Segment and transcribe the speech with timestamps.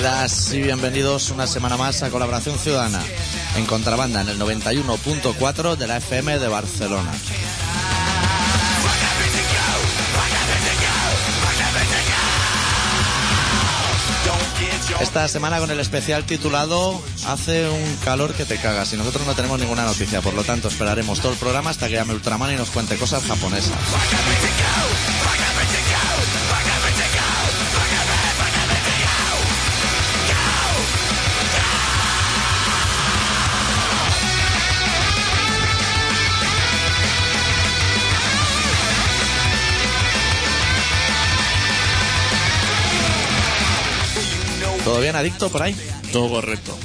[0.00, 3.02] Bienvenidas y bienvenidos una semana más a Colaboración Ciudadana
[3.54, 7.12] en Contrabanda en el 91.4 de la FM de Barcelona.
[15.00, 19.34] Esta semana con el especial titulado Hace un calor que te cagas y nosotros no
[19.34, 22.56] tenemos ninguna noticia, por lo tanto esperaremos todo el programa hasta que llame Ultraman y
[22.56, 23.76] nos cuente cosas japonesas.
[45.00, 45.74] ¿Todo bien, adicto, por ahí?
[46.12, 46.76] Todo correcto.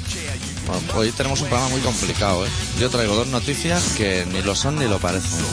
[0.68, 2.50] Bueno, hoy tenemos un programa muy complicado, ¿eh?
[2.80, 5.44] Yo traigo dos noticias que ni lo son ni lo parecen.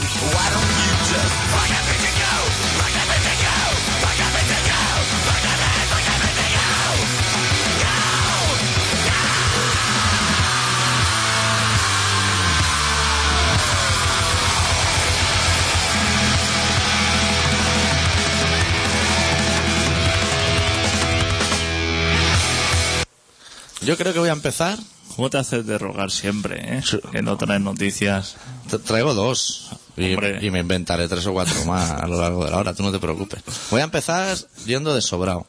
[23.84, 24.78] Yo creo que voy a empezar.
[25.16, 26.82] ¿Cómo te haces de rogar siempre, eh?
[27.10, 28.36] Que no traes noticias.
[28.70, 29.70] Tra- Traigo dos.
[29.96, 30.16] Y,
[30.50, 32.98] me inventaré tres o cuatro más a lo largo de la hora, tú no te
[32.98, 33.42] preocupes.
[33.70, 35.46] Voy a empezar yendo de sobrado.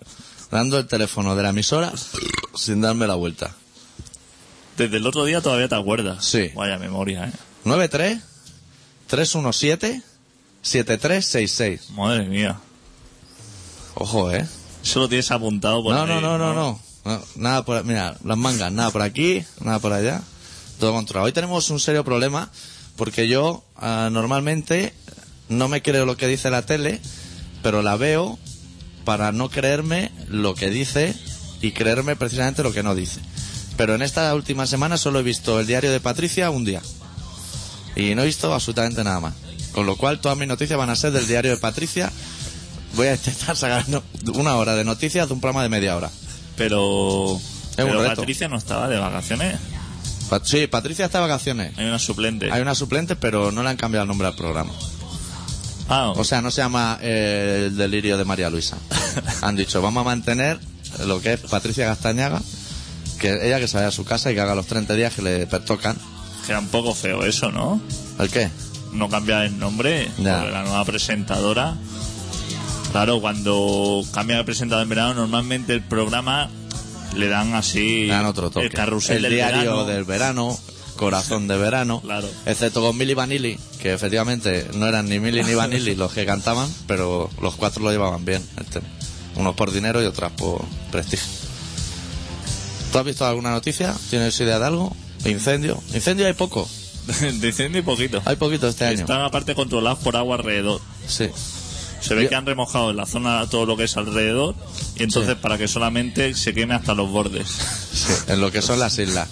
[0.52, 1.94] Dando el teléfono de la emisora
[2.56, 3.56] sin darme la vuelta.
[4.78, 6.26] Desde el otro día todavía te acuerdas.
[6.26, 6.52] Sí.
[6.56, 7.32] Vaya memoria, eh.
[7.64, 8.20] 93
[9.08, 10.02] 317
[10.62, 11.92] 7366.
[11.92, 12.60] Madre mía.
[13.96, 14.46] Ojo, ¿eh?
[14.84, 16.80] Eso lo tienes apuntado por No, ahí, no, no, no, no.
[17.06, 20.22] No, Nada por, mira, las mangas, nada por aquí, nada por allá.
[20.80, 21.26] Todo controlado.
[21.26, 22.50] Hoy tenemos un serio problema
[22.96, 24.94] porque yo ah, normalmente
[25.50, 27.02] no me creo lo que dice la tele,
[27.62, 28.38] pero la veo
[29.06, 31.16] para no creerme lo que dice
[31.62, 33.20] y creerme precisamente lo que no dice.
[33.78, 36.82] Pero en esta última semana solo he visto el diario de Patricia un día.
[37.96, 39.34] Y no he visto absolutamente nada más.
[39.72, 42.12] Con lo cual todas mis noticias van a ser del diario de Patricia.
[42.96, 43.86] Voy a intentar sacar
[44.34, 46.12] una hora de noticias de un programa de media hora.
[46.58, 47.40] Pero.
[47.76, 48.04] pero.
[48.06, 49.58] Patricia no estaba de vacaciones.
[50.30, 51.78] Pa- sí, Patricia está de vacaciones.
[51.78, 52.52] Hay una suplente.
[52.52, 54.72] Hay una suplente, pero no le han cambiado el nombre al programa.
[55.90, 58.78] Ah, O sea, no se llama eh, El delirio de María Luisa.
[59.42, 60.58] Han dicho, vamos a mantener
[61.06, 62.42] lo que es Patricia Castañaga,
[63.20, 65.22] que ella que se vaya a su casa y que haga los 30 días que
[65.22, 65.98] le pertocan.
[66.48, 67.82] queda un poco feo eso, ¿no?
[68.18, 68.50] ¿El qué?
[68.94, 70.10] No cambiar el nombre.
[70.20, 70.38] Ya.
[70.40, 71.76] porque la nueva presentadora.
[72.94, 76.50] Claro, cuando cambia de presentador en verano, normalmente el programa
[77.16, 78.06] le dan así.
[78.08, 78.68] Dan otro toque.
[78.68, 79.86] El carrusel El del diario verano.
[79.86, 80.60] del verano,
[80.96, 82.02] corazón de verano.
[82.02, 82.30] Claro.
[82.46, 86.72] Excepto con Milly Vanilli, que efectivamente no eran ni Milly ni Vanilli los que cantaban,
[86.88, 88.48] pero los cuatro lo llevaban bien.
[88.58, 88.86] el tema.
[89.36, 91.26] Unos por dinero y otras por prestigio.
[92.92, 93.96] ¿Tú has visto alguna noticia?
[94.12, 94.96] ¿Tienes idea de algo?
[95.26, 95.82] ¿Incendio?
[95.96, 96.70] ¿Incendio hay poco?
[97.08, 98.22] de incendio y poquito.
[98.24, 99.00] Hay poquito este año.
[99.00, 100.80] Están aparte controlados por agua alrededor.
[101.08, 101.28] Sí.
[102.04, 104.56] Se ve Yo- que han remojado en la zona todo lo que es alrededor
[104.98, 107.48] y entonces para que solamente se queme hasta los bordes.
[107.94, 109.30] Sí, en lo que son las islas.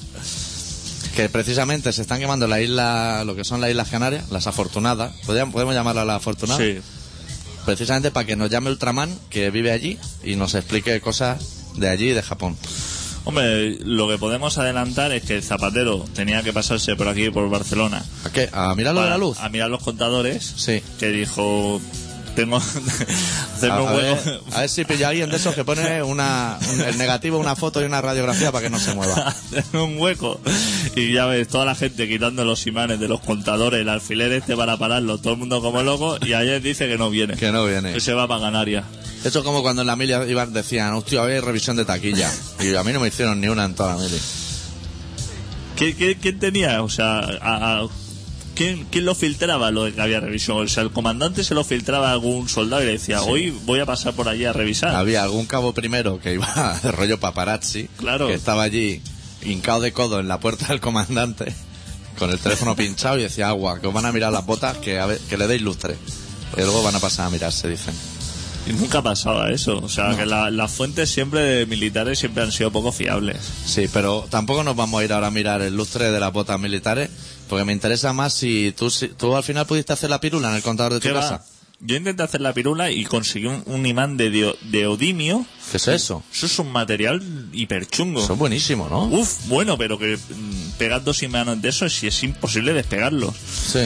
[1.16, 5.12] Que precisamente se están quemando la isla, lo que son las Islas Canarias, las afortunadas.
[5.26, 6.64] Podríamos, podemos llamarlas las afortunadas.
[6.66, 6.80] Sí.
[7.66, 12.10] Precisamente para que nos llame Ultraman, que vive allí, y nos explique cosas de allí
[12.10, 12.58] y de Japón.
[13.24, 17.48] Hombre, lo que podemos adelantar es que el zapatero tenía que pasarse por aquí, por
[17.52, 18.50] Barcelona, ¿A qué?
[18.52, 19.38] ¿A mirar lo de la para- luz?
[19.40, 20.82] a mirar los contadores, Sí.
[20.98, 21.80] que dijo,
[22.36, 22.58] tengo,
[23.56, 24.20] hacerme A, un a hueco.
[24.26, 27.56] ver, a ver si pilla alguien de esos que pone una, un- el negativo, una
[27.56, 29.14] foto y una radiografía para que no se mueva.
[29.28, 30.40] hacerme un hueco
[30.96, 34.56] y ya ves toda la gente quitando los imanes de los contadores el alfiler este
[34.56, 37.66] para pararlo todo el mundo como loco y ayer dice que no viene Que no
[37.66, 37.94] viene.
[37.94, 38.86] que se va para Canarias
[39.24, 42.32] Eso es como cuando en la milia iban, decían, hostia, hoy hay revisión de taquilla.
[42.60, 44.18] Y a mí no me hicieron ni una en toda la mili.
[45.76, 46.84] ¿Qué- qué- quién tenía?
[46.84, 47.88] O sea, a- a-
[48.62, 50.58] ¿quién, quién lo filtraba lo de que había revisión?
[50.58, 53.80] O sea, el comandante se lo filtraba a algún soldado y le decía, hoy voy
[53.80, 54.96] a pasar por allí a revisar.
[54.96, 58.28] Había algún cabo primero que iba de rollo paparazzi, Claro.
[58.28, 59.02] que estaba allí
[59.44, 61.54] hincado de codo en la puerta del comandante,
[62.20, 65.00] con el teléfono pinchado y decía, agua, que os van a mirar las botas, que,
[65.00, 65.96] a ver- que le deis lustre.
[66.56, 67.94] Y luego van a pasar a mirarse, dicen.
[68.68, 69.80] Y nunca pasaba eso.
[69.80, 73.38] O sea, que la- las fuentes siempre de militares siempre han sido poco fiables.
[73.66, 76.60] Sí, pero tampoco nos vamos a ir ahora a mirar el lustre de las botas
[76.60, 77.10] militares,
[77.52, 80.56] porque me interesa más si tú, si tú al final pudiste hacer la pirula en
[80.56, 81.44] el contador de tu casa.
[81.82, 85.46] Yo intenté hacer la pirula y conseguí un, un imán de, de odimio.
[85.70, 86.24] ¿Qué es eso?
[86.32, 87.22] Eso es un material
[87.52, 88.26] hiperchungo.
[88.26, 89.04] Son buenísimos, ¿no?
[89.08, 93.36] Uf, bueno, pero que mm, pegar dos imanes de eso si es imposible despegarlos.
[93.36, 93.80] Sí.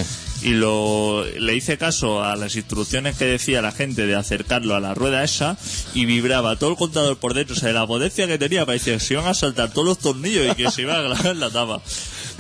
[0.43, 4.79] y lo le hice caso a las instrucciones que decía la gente de acercarlo a
[4.79, 5.57] la rueda esa
[5.95, 8.99] y vibraba todo el contador por dentro, o sea, la potencia que tenía parecía que
[8.99, 11.81] se iban a saltar todos los tornillos y que se iba a clavar la tapa.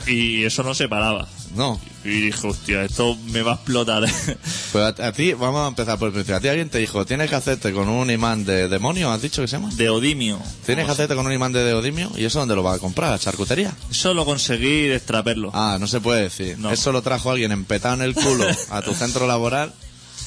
[0.07, 1.27] Y eso no se paraba.
[1.55, 1.79] No.
[2.03, 4.03] Y dije, hostia, esto me va a explotar.
[4.71, 6.35] Pues a, a ti, vamos a empezar por el principio.
[6.35, 9.41] A ti alguien te dijo, tienes que hacerte con un imán de demonio, ¿has dicho
[9.41, 9.69] que se llama?
[9.73, 10.37] de Odimio.
[10.65, 13.13] Tienes que hacerte con un imán de deodimio y eso dónde lo vas a comprar,
[13.13, 13.73] ¿A charcutería.
[13.89, 15.51] Eso lo conseguí extraperlo.
[15.53, 16.57] Ah, no se puede decir.
[16.59, 16.71] No.
[16.71, 19.71] Eso lo trajo alguien empetado en el culo a tu centro laboral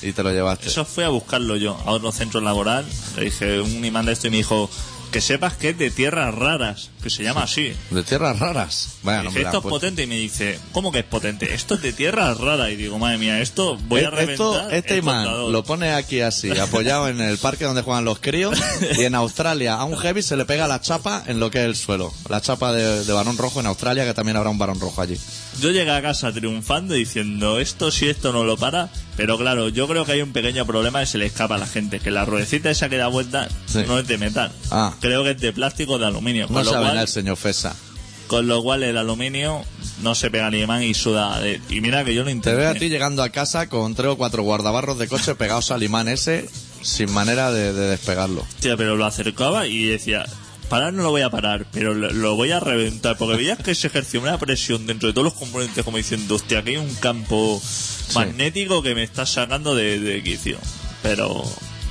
[0.00, 0.68] y te lo llevaste.
[0.68, 2.86] Eso fue a buscarlo yo, a otro centro laboral.
[3.16, 4.70] Le dije un imán de esto y me dijo
[5.12, 7.72] que sepas que es de tierras raras, que se llama así.
[7.90, 8.90] De tierras raras.
[9.02, 9.68] Vaya, no esto es puesto.
[9.68, 11.52] potente y me dice, ¿cómo que es potente?
[11.54, 12.70] Esto es de tierras raras.
[12.70, 14.30] Y digo, madre mía, esto voy a Eh, reventar.
[14.32, 15.50] Esto, este el imán contador".
[15.52, 18.58] lo pone aquí así, apoyado en el parque donde juegan los críos,
[18.96, 21.64] y en Australia a un heavy se le pega la chapa en lo que es
[21.66, 22.12] el suelo.
[22.28, 25.18] La chapa de, de varón rojo en Australia, que también habrá un varón rojo allí.
[25.60, 29.88] Yo llegué a casa triunfando diciendo, esto si esto no lo para, pero claro, yo
[29.88, 32.24] creo que hay un pequeño problema que se le escapa a la gente, que la
[32.24, 33.80] ruedecita esa que da vuelta Sí.
[33.86, 34.52] no es de metal.
[34.70, 34.94] Ah.
[35.00, 36.46] Creo que es de plástico o de aluminio.
[36.48, 37.74] No Con lo, sabe cual, el señor Fesa.
[38.26, 39.64] con lo cual el aluminio
[40.02, 41.40] no se pega ni imán y suda.
[41.40, 42.58] de- y mira que yo lo Te intenté.
[42.60, 45.82] veo a ti llegando a casa con tres o cuatro guardabarros de coche pegados al
[45.82, 46.48] imán ese,
[46.82, 48.42] sin manera de, de despegarlo.
[48.42, 50.26] Hostia, pero lo acercaba y decía,
[50.68, 53.74] parar no lo voy a parar, pero lo, lo voy a reventar, porque veías que
[53.74, 56.94] se ejerció una presión dentro de todos los componentes como diciendo, hostia, aquí hay un
[56.96, 57.60] campo
[58.14, 60.58] magnético que me está sacando de, de quicio.
[61.02, 61.44] Pero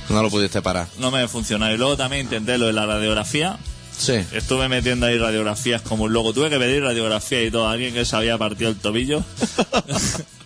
[0.08, 0.86] No lo pudiste parar.
[0.98, 1.70] no me funcionó.
[1.72, 3.58] Y luego también intenté lo de la radiografía.
[3.98, 4.24] Sí.
[4.32, 6.32] Estuve metiendo ahí radiografías como un loco.
[6.32, 7.68] Tuve que pedir radiografía y todo.
[7.68, 9.22] Alguien que se había partido el tobillo.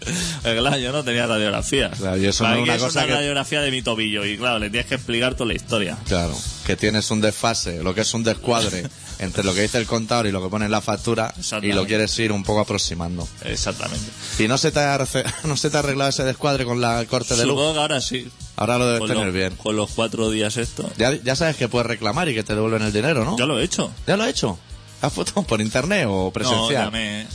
[0.43, 1.91] Claro, yo no tenía radiografía.
[1.91, 4.25] Claro, y eso no es que una es cosa una que- radiografía de mi tobillo.
[4.25, 5.97] Y claro, le tienes que explicar toda la historia.
[6.07, 8.85] Claro, que tienes un desfase, lo que es un descuadre
[9.19, 11.77] entre lo que dice el contador y lo que pone en la factura y Exactamente.
[11.77, 13.27] lo quieres ir un poco aproximando.
[13.45, 14.07] Exactamente.
[14.39, 17.05] ¿Y no se te ha, arce- no se te ha arreglado ese descuadre con la
[17.07, 17.53] corte de luz?
[17.55, 18.29] Supongo que ahora sí.
[18.57, 19.57] Ahora lo debes Con, tener los- bien.
[19.57, 20.89] con los cuatro días esto.
[20.99, 23.37] Ya, ya sabes que puedes reclamar y que te devuelven el dinero, ¿no?
[23.39, 23.91] Ya lo he hecho.
[24.07, 24.59] ¿Ya lo has hecho?
[25.01, 26.85] ¿Has puesto por internet o No, presencial?
[26.85, 27.27] llamé,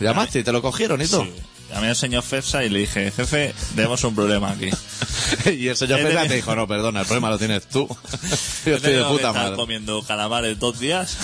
[0.00, 1.22] ¿Llamaste y te lo cogieron y todo?
[1.22, 1.32] sí,
[1.72, 4.70] llamé al señor Fefsa y le dije, jefe, tenemos un problema aquí.
[5.50, 7.86] y el señor tenido- te dijo, no, perdona, el problema lo tienes tú.
[8.66, 9.56] Yo estoy de puta madre.
[9.56, 11.16] comiendo calamares dos días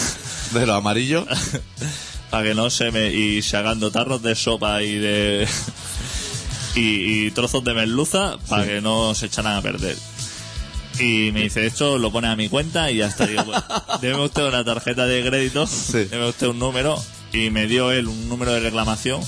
[0.52, 1.26] De lo amarillo.
[2.30, 3.10] para que no se me...
[3.12, 5.46] y sacando tarros de sopa y de...
[6.74, 9.96] y, y trozos de merluza para que no se echaran a perder.
[11.00, 13.24] Y me dice, esto lo pone a mi cuenta y ya está.
[13.26, 13.62] Digo, pues,
[14.00, 16.04] deme usted una tarjeta de crédito, Sí.
[16.10, 17.00] deme usted un número
[17.32, 19.20] y me dio él un número de reclamación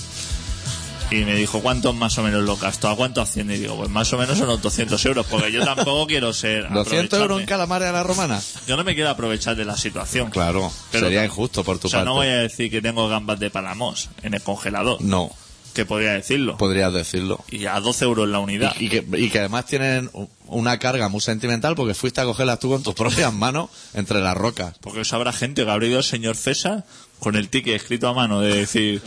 [1.11, 2.89] y me dijo, ¿cuánto más o menos lo gasto?
[2.89, 3.57] ¿A cuánto asciende?
[3.57, 6.69] Y digo, pues más o menos son unos 200 euros, porque yo tampoco quiero ser...
[6.71, 8.41] 200 euros en calamares a la romana.
[8.67, 10.31] Yo no me quiero aprovechar de la situación.
[10.31, 11.27] Claro, Pero sería no.
[11.27, 12.09] injusto por tu O sea, parte.
[12.09, 15.31] no voy a decir que tengo gambas de Palamos en el congelador, No,
[15.75, 16.57] que podría decirlo.
[16.57, 17.45] podrías decirlo.
[17.51, 18.75] Y a 12 euros la unidad.
[18.79, 20.11] Y, y que, y que además tienen
[20.47, 24.37] una carga muy sentimental porque fuiste a cogerlas tú con tus propias manos entre las
[24.37, 24.75] rocas.
[24.81, 26.85] Porque eso habrá gente que habrá ido al señor César
[27.21, 29.01] con el ticket escrito a mano de decir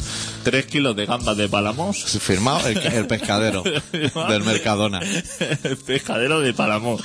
[0.43, 1.97] 3 kilos de gambas de Palamos.
[2.03, 5.01] Firmado el, el pescadero del Mercadona.
[5.63, 7.01] el pescadero de Palamos.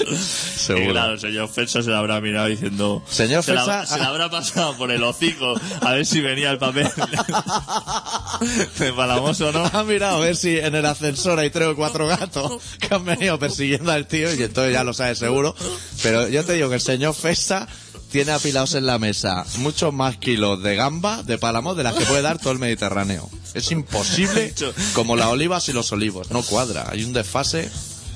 [0.00, 0.92] Y Seguro.
[0.92, 3.02] claro, el señor Fesa se lo habrá mirado diciendo...
[3.10, 6.58] Señor se la- se le habrá pasado por el hocico a ver si venía el
[6.58, 6.88] papel
[8.78, 9.64] de Palamos o no.
[9.72, 13.04] Ha mirado a ver si en el ascensor hay tres o cuatro gatos que han
[13.04, 15.54] venido persiguiendo al tío y entonces ya lo sabe seguro.
[16.02, 17.66] Pero yo te digo que el señor Fesa
[18.12, 22.04] tiene apilados en la mesa muchos más kilos de gamba, de pálamo, de las que
[22.04, 23.28] puede dar todo el Mediterráneo.
[23.54, 24.54] Es imposible
[24.94, 26.30] como las olivas y los olivos.
[26.30, 26.86] No cuadra.
[26.90, 27.70] Hay un desfase.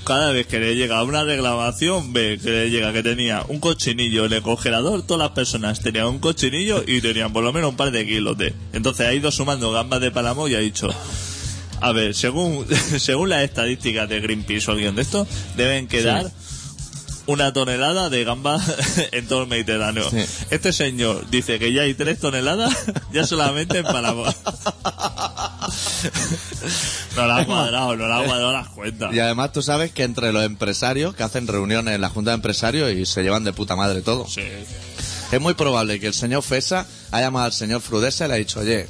[0.05, 4.27] Cada vez que le llega una reclamación, ve que le llega que tenía un cochinillo
[4.27, 7.77] en el congelador, todas las personas tenían un cochinillo y tenían por lo menos un
[7.77, 8.55] par de kilos de.
[8.73, 10.89] Entonces ha ido sumando gambas de Palamo y ha dicho,
[11.81, 12.67] a ver, según,
[12.99, 15.27] según las estadísticas de Greenpeace o alguien de esto,
[15.57, 16.31] deben quedar
[17.27, 18.63] una tonelada de gambas
[19.13, 20.09] en todo el Mediterráneo.
[20.11, 20.19] Sí.
[20.51, 22.75] Este señor dice que ya hay tres toneladas
[23.13, 24.25] ya solamente en Palamo.
[27.17, 29.15] no la ha cuadrado, no la ha cuadrado las cuentas.
[29.15, 32.37] Y además tú sabes que entre los empresarios que hacen reuniones en la Junta de
[32.37, 34.27] Empresarios y se llevan de puta madre todo.
[34.29, 34.43] Sí.
[35.33, 38.37] Es muy probable que el señor Fesa haya llamado al señor Frudesa y le ha
[38.37, 38.87] dicho, oye,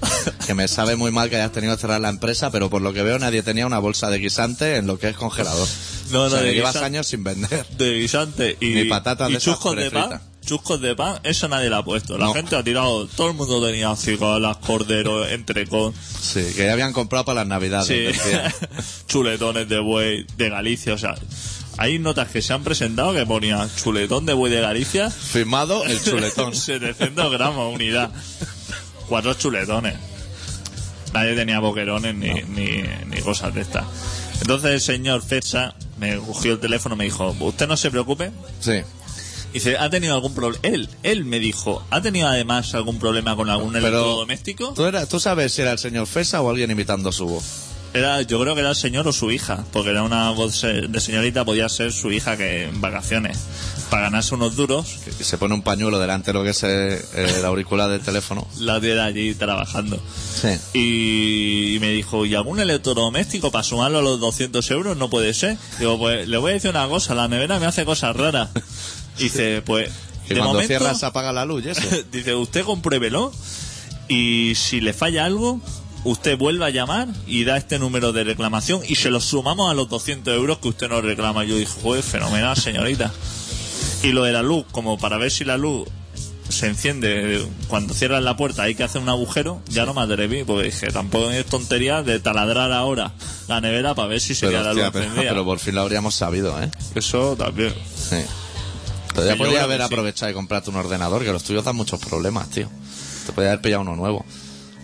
[0.46, 2.92] que me sabe muy mal que hayas tenido que cerrar la empresa, pero por lo
[2.92, 5.66] que veo nadie tenía una bolsa de guisante en lo que es congelador.
[6.10, 7.66] No, o sea, no, de que llevas años sin vender.
[7.78, 10.20] de guisante y, Ni patatas y de chuscos de pan.
[10.44, 12.16] Chuscos de pan, eso nadie lo ha puesto.
[12.16, 12.32] La No.
[12.34, 17.24] gente ha tirado, todo el mundo tenía cigalas, cordero, entrecón, Sí, que ya habían comprado
[17.24, 17.88] para las navidades.
[17.88, 18.20] sí,
[19.08, 20.94] chuletones de buey de Galicia.
[20.94, 21.16] O sea,
[21.78, 26.02] hay notas que se han presentado que ponían chuletón de buey de Galicia, Firmado el
[26.04, 26.54] chuletón.
[26.54, 28.10] 700 gramos unidad.
[29.08, 29.94] Cuatro chuletones.
[31.12, 33.84] Nadie tenía boquerones ni, ni, ni cosas de estas.
[34.40, 38.32] Entonces el señor Fecha me cogió el teléfono y me dijo, usted no se preocupe.
[38.60, 38.80] Sí.
[39.52, 40.60] Dice, ¿ha tenido algún problema?
[40.62, 44.74] Él, él me dijo, ¿ha tenido además algún problema con algún Pero- electrodoméstico?
[44.74, 47.44] ¿Tú, eras- ¿Tú sabes si era el señor Fesa o alguien imitando su voz?
[47.96, 51.00] Era, yo creo que era el señor o su hija, porque era una voz de
[51.00, 53.38] señorita, podía ser su hija que en vacaciones,
[53.90, 57.02] para ganarse unos duros, Que se pone un pañuelo delante de lo que es eh,
[57.14, 58.46] el auricular del teléfono.
[58.58, 59.98] la tiene allí trabajando.
[60.40, 60.48] Sí.
[60.74, 64.96] Y, y me dijo, ¿y algún electrodoméstico para sumarlo a los 200 euros?
[64.96, 65.56] No puede ser.
[65.78, 68.50] Digo, pues le voy a decir una cosa, la nevera me hace cosas raras.
[69.18, 69.90] Dice, pues,
[70.28, 71.80] Que de cuando momento, cierras apaga la luz eso.
[72.12, 73.32] dice, usted compruébelo
[74.08, 75.60] y si le falla algo,
[76.06, 79.74] usted vuelva a llamar y da este número de reclamación y se lo sumamos a
[79.74, 81.44] los 200 euros que usted nos reclama.
[81.44, 83.12] Y yo dije, joder, fenomenal, señorita.
[84.02, 85.88] Y lo de la luz, como para ver si la luz
[86.48, 90.44] se enciende cuando cierras la puerta hay que hacer un agujero, ya no me atreví,
[90.44, 93.12] porque dije, tampoco es tontería de taladrar ahora
[93.48, 96.14] la nevera para ver si se queda la luz pero, pero por fin lo habríamos
[96.14, 96.70] sabido, ¿eh?
[96.94, 97.74] Eso también.
[97.96, 98.18] Sí.
[99.12, 99.86] Pero ya podría haber sí.
[99.86, 102.68] aprovechado y comprarte un ordenador, que los tuyos dan muchos problemas, tío.
[103.26, 104.24] Te podría haber pillado uno nuevo.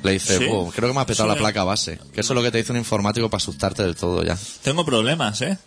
[0.02, 0.46] Le dice, Sí.
[0.50, 1.34] "Oh, creo que me ha petado Sí.
[1.34, 1.98] la placa base.
[2.12, 4.36] Que eso es lo que te dice un informático para asustarte del todo ya.
[4.62, 5.58] Tengo problemas, ¿eh?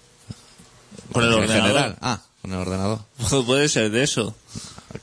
[1.11, 1.61] Con el en ordenador.
[1.67, 1.97] general.
[2.01, 2.99] Ah, con el ordenador.
[3.45, 4.35] Puede ser de eso.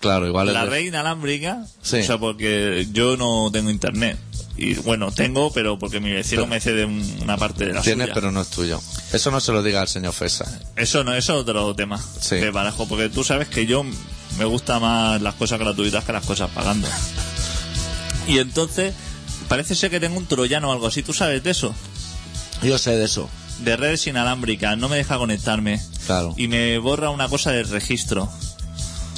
[0.00, 1.98] Claro, igual es La de- red inalámbrica, Sí.
[2.00, 4.18] o sea, porque yo no tengo internet.
[4.56, 7.80] Y bueno, tengo, pero porque mi vecino Pero- me cede un- una parte de la
[7.82, 8.14] Tienes, suya.
[8.14, 8.80] pero no es tuyo.
[9.12, 10.60] Eso no se lo diga al señor Fesa.
[10.76, 12.36] Eso no, eso es otro tema Sí.
[12.36, 13.82] que barajo, porque tú sabes que yo
[14.38, 16.86] me gusta más las cosas gratuitas que las cosas pagando.
[18.28, 18.94] Y entonces,
[19.52, 21.74] parece ser que tengo un troyano o algo así, ¿tú sabes de eso?
[22.62, 23.28] Yo sé de eso.
[23.60, 25.80] De redes inalámbricas, no me deja conectarme.
[26.06, 26.34] Claro.
[26.36, 28.28] Y me borra una cosa del registro.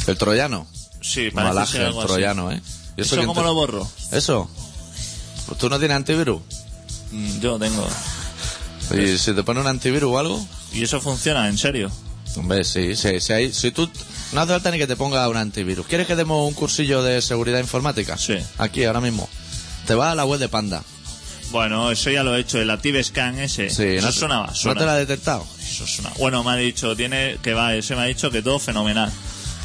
[0.06, 0.66] El troyano.
[1.00, 2.08] Sí, parece Malaje, ser el algo así.
[2.08, 2.60] troyano, ¿eh?
[2.96, 3.88] ¿Y ¿Eso cómo te- lo borro?
[4.12, 4.50] ¿Eso?
[5.46, 6.40] Pues ¿Tú no tienes antivirus?
[7.12, 7.86] Mm, Yo tengo.
[8.94, 10.46] ¿Y si te pone un antivirus o algo?
[10.72, 11.48] ¿Y eso funciona?
[11.48, 11.90] ¿En serio?
[12.36, 13.88] Hombre, sí, sí, sí, hay- si tú...
[14.32, 15.86] No hace falta ni que te ponga un antivirus.
[15.86, 18.16] ¿Quieres que demos un cursillo de seguridad informática?
[18.18, 18.36] Sí.
[18.58, 19.28] Aquí, ahora mismo.
[19.86, 20.82] Te vas a la web de Panda.
[21.50, 23.70] Bueno, eso ya lo he hecho, el Active Scan ese.
[23.70, 25.46] Sí, eso no, es una ¿No te la ha detectado?
[25.60, 28.42] Eso es una- Bueno, me ha dicho, tiene que va, ese me ha dicho que
[28.42, 29.12] todo fenomenal.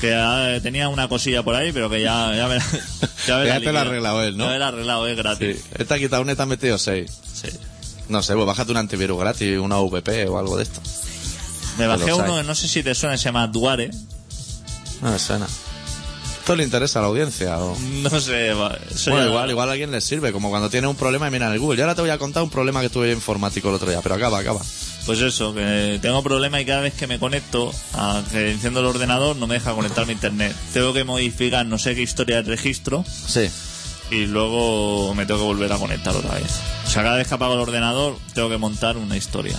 [0.02, 2.66] Que ah, tenía una cosilla por ahí, pero que ya, ya me la,
[3.28, 4.46] ya me la te la ha arreglado él, ¿no?
[4.46, 5.22] Ya me la ha arreglado, es Sí.
[5.22, 5.58] gratis.
[5.78, 7.12] Esta ha quitado una y te ha metido seis.
[7.34, 7.50] Sí.
[8.08, 10.82] No sé, pues bájate un antivirus gratis, una VP o algo de esto.
[11.78, 13.90] Me bajé uno, no sé si te suena, se llama Duare.
[15.02, 15.48] No me suena.
[16.50, 17.60] ¿Esto le interesa a la audiencia?
[17.60, 17.78] O...
[18.02, 21.32] No sé, Bueno, igual, igual a alguien le sirve, como cuando tiene un problema y
[21.32, 21.78] mira en el Google.
[21.78, 24.00] Yo ahora te voy a contar un problema que tuve yo informático el otro día,
[24.02, 24.60] pero acaba, acaba.
[25.06, 28.88] Pues eso, que tengo problemas y cada vez que me conecto, a que enciendo el
[28.88, 30.56] ordenador, no me deja conectarme a internet.
[30.74, 33.48] Tengo que modificar no sé qué historia del registro Sí.
[34.10, 36.50] y luego me tengo que volver a conectar otra vez.
[36.84, 39.54] O sea, cada vez que apago el ordenador, tengo que montar una historia.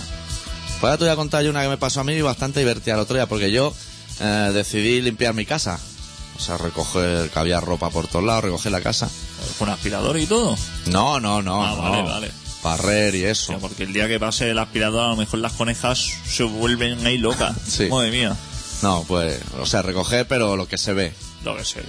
[0.81, 2.95] Pues ahora te voy a contar yo una que me pasó a mí bastante divertida
[2.95, 3.73] el otro día, porque yo
[4.19, 5.79] eh, decidí limpiar mi casa.
[6.41, 9.07] O sea, recoger, que había ropa por todos lados, recoger la casa.
[9.59, 10.57] Con aspirador y todo.
[10.87, 11.63] No, no, no.
[11.63, 11.81] Ah, no.
[11.83, 12.31] vale, vale.
[12.63, 13.45] Barrer y O eso.
[13.51, 17.05] sea, porque el día que pase el aspirador, a lo mejor las conejas se vuelven
[17.05, 17.55] ahí locas.
[17.67, 17.85] Sí.
[17.89, 18.35] Madre mía.
[18.81, 21.13] No, pues, o sea, recoger, pero lo que se ve.
[21.45, 21.83] Lo que sé.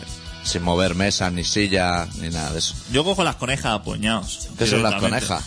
[0.44, 2.74] Sin mover mesas, ni sillas, ni nada de eso.
[2.92, 4.48] Yo cojo las conejas a puñados.
[4.58, 5.44] ¿Qué son las conejas?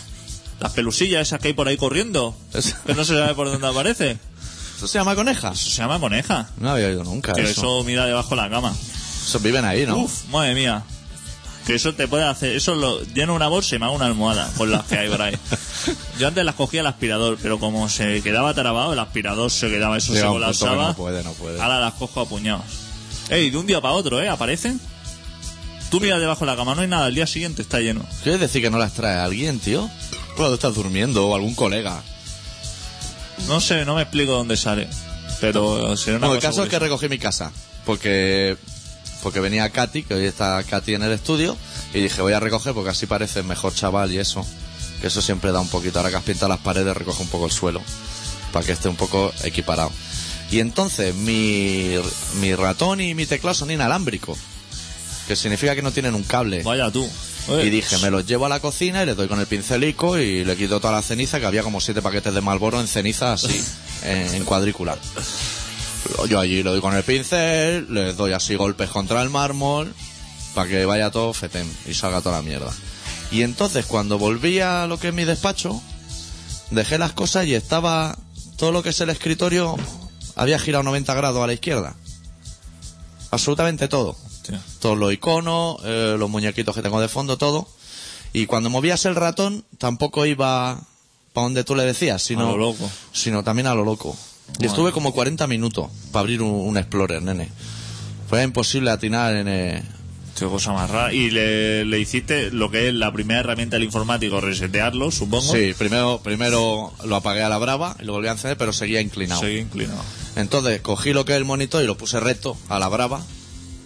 [0.58, 2.34] Las pelusillas esas que hay por ahí corriendo.
[2.52, 4.18] Eso, Que no se sabe por dónde aparece.
[4.76, 5.52] ¿Eso se llama coneja?
[5.52, 6.50] Eso se llama coneja.
[6.58, 7.50] No había oído nunca Que eso.
[7.52, 8.74] eso mira debajo de la cama.
[9.26, 9.98] Esos viven ahí, ¿no?
[9.98, 10.82] Uf, madre mía.
[11.66, 12.54] Que eso te puede hacer.
[12.54, 15.20] Eso lo lleno una bolsa y me hago una almohada con las que hay por
[15.20, 15.36] ahí.
[16.18, 19.98] Yo antes las cogía al aspirador, pero como se quedaba trabado, el aspirador se quedaba,
[19.98, 20.88] eso Llega se colapsaba.
[20.88, 21.60] no puede, no puede.
[21.60, 22.64] Ahora las cojo a puñados.
[23.28, 24.28] Ey, de un día para otro, ¿eh?
[24.28, 24.80] Aparecen.
[25.90, 28.04] Tú miras debajo de la cama, no hay nada, el día siguiente está lleno.
[28.22, 29.90] ¿Quieres decir que no las trae alguien, tío?
[30.36, 32.00] Cuando estás durmiendo o algún colega.
[33.48, 34.88] No sé, no me explico dónde sale.
[35.40, 37.50] Pero será una el cosa caso es que recogí mi casa.
[37.84, 38.56] Porque
[39.26, 41.56] porque venía Katy, que hoy está Katy en el estudio,
[41.92, 44.46] y dije, voy a recoger porque así parece mejor chaval y eso.
[45.00, 45.98] Que eso siempre da un poquito.
[45.98, 47.82] Ahora que has pintado las paredes, recoge un poco el suelo.
[48.52, 49.90] Para que esté un poco equiparado.
[50.52, 51.96] Y entonces, mi,
[52.40, 54.38] mi ratón y mi teclado son inalámbricos.
[55.26, 56.62] Que significa que no tienen un cable.
[56.62, 57.04] Vaya tú.
[57.48, 60.44] Y dije, me los llevo a la cocina y le doy con el pincelico y
[60.44, 63.60] le quito toda la ceniza, que había como siete paquetes de Malboro en ceniza así,
[64.04, 64.96] en, en cuadrícula.
[66.28, 69.94] Yo allí le doy con el pincel, le doy así golpes contra el mármol,
[70.54, 72.72] para que vaya todo fetén y salga toda la mierda.
[73.30, 75.80] Y entonces cuando volví a lo que es mi despacho,
[76.70, 78.16] dejé las cosas y estaba
[78.56, 79.76] todo lo que es el escritorio,
[80.34, 81.94] había girado 90 grados a la izquierda.
[83.30, 84.62] Absolutamente todo Hostia.
[84.80, 87.68] todos los iconos, eh, los muñequitos que tengo de fondo, todo.
[88.32, 90.80] Y cuando movías el ratón, tampoco iba
[91.32, 92.90] para donde tú le decías, sino, A lo loco.
[93.12, 94.16] sino también a lo loco.
[94.58, 97.48] Y estuve como 40 minutos para abrir un, un Explorer, nene.
[98.28, 99.82] Fue imposible atinar en el...
[100.38, 101.14] Qué cosa más rara.
[101.14, 105.54] Y le, le hiciste lo que es la primera herramienta del informático, resetearlo, supongo.
[105.54, 109.00] Sí, primero, primero lo apagué a la brava y lo volví a encender, pero seguía
[109.00, 109.40] inclinado.
[109.40, 110.02] Seguí inclinado.
[110.36, 113.24] Entonces cogí lo que es el monitor y lo puse recto a la brava,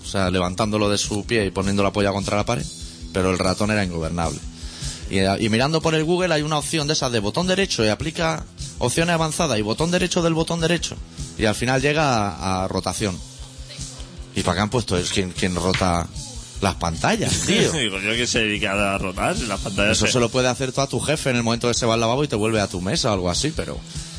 [0.03, 2.67] o sea, levantándolo de su pie y poniendo la polla contra la pared,
[3.13, 4.41] pero el ratón era ingobernable.
[5.09, 7.89] Y, y mirando por el Google hay una opción de esas de botón derecho y
[7.89, 8.45] aplica
[8.81, 10.97] opciones avanzadas y botón derecho del botón derecho.
[11.39, 13.17] Y al final llega a, a rotación.
[14.35, 14.97] ¿Y para qué han puesto?
[14.97, 16.07] Es quien, quien rota
[16.61, 17.71] las pantallas, tío.
[17.73, 19.93] Digo, yo que se dedica a rotar si las pantallas.
[19.97, 21.87] Eso se- se lo puede hacer todo a tu jefe en el momento que se
[21.87, 23.79] va al lavabo y te vuelve a tu mesa o algo así, pero...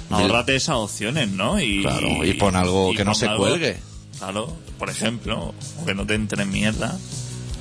[0.09, 1.59] Ahorrate esas opciones, ¿no?
[1.61, 3.79] Y, Claro, y pon algo que no se algo- cuelgue.
[4.17, 6.97] Claro, por ejemplo, o que no te entre en mierda.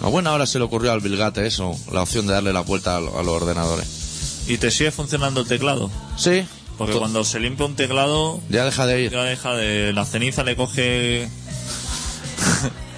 [0.02, 2.96] A buena hora se le ocurrió al Bilgate eso, la opción de darle la vuelta
[2.96, 4.44] a los ordenadores.
[4.48, 5.90] ¿Y te sigue funcionando el teclado?
[6.16, 6.42] Sí,
[6.86, 9.10] Porque cuando se limpia un teclado, ya deja de ir.
[9.12, 9.92] ya deja de.
[9.92, 11.22] La ceniza le coge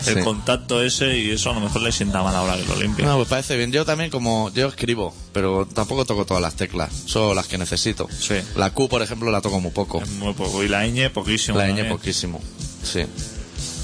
[0.07, 0.21] el Sí.
[0.25, 3.05] contacto ese y eso a lo mejor le sienta mal ahora que lo limpia.
[3.07, 3.71] No, pues parece bien.
[3.73, 8.09] Yo también como yo escribo, pero tampoco toco todas las teclas, solo las que necesito.
[8.11, 8.35] Sí.
[8.57, 10.03] La Q, por ejemplo, la toco muy poco.
[10.03, 10.62] Es muy poco.
[10.65, 11.57] Y la ñ, poquísimo.
[11.59, 11.89] La ñ también.
[11.89, 12.41] poquísimo.
[12.83, 13.03] Sí.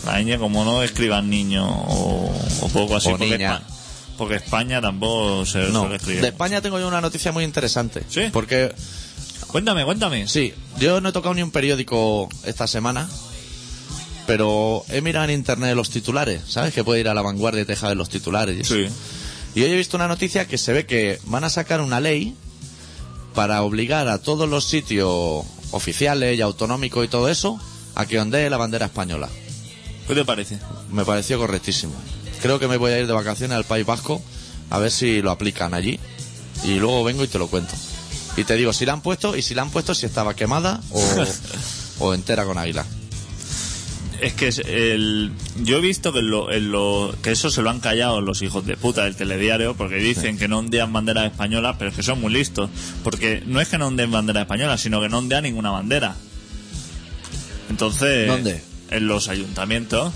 [0.07, 3.09] La ñ, como no escriban niño o, o poco así.
[3.09, 3.59] O porque, niña.
[3.61, 3.75] Espa-
[4.17, 6.23] porque España tampoco se No, suele escribir.
[6.23, 8.03] de España tengo yo una noticia muy interesante.
[8.09, 8.23] ¿Sí?
[8.33, 8.73] Porque
[9.49, 10.29] Cuéntame, cuéntame.
[10.29, 13.09] Sí, yo no he tocado ni un periódico esta semana,
[14.27, 16.75] pero he mirado en internet los titulares, ¿sabes?
[16.75, 18.75] Que puede ir a la vanguardia y te ver los titulares y eso.
[18.75, 18.89] Sí.
[19.55, 22.37] Y hoy he visto una noticia que se ve que van a sacar una ley
[23.35, 27.59] para obligar a todos los sitios oficiales y autonómicos y todo eso
[27.95, 29.29] a que ondee la bandera española.
[30.07, 30.59] ¿Qué te parece?
[30.93, 31.95] Me pareció correctísimo.
[32.43, 34.23] Creo que me voy a ir de vacaciones al País Vasco
[34.71, 35.99] a ver si lo aplican allí
[36.65, 37.75] y luego vengo y te lo cuento.
[38.39, 40.81] Y te digo si la han puesto y si la han puesto si estaba quemada
[40.91, 41.25] o,
[41.99, 42.85] o entera con águila.
[44.21, 45.31] Es que es el,
[45.63, 48.67] yo he visto que, lo, en lo- que eso se lo han callado los hijos
[48.67, 52.21] de puta del telediario porque dicen que no ondean banderas españolas, pero es que son
[52.21, 52.69] muy listos.
[53.05, 56.17] Porque no es que no ondeen banderas españolas, sino que no ondean ninguna bandera.
[57.71, 58.61] Entonces, ¿Dónde?
[58.91, 60.13] En los ayuntamientos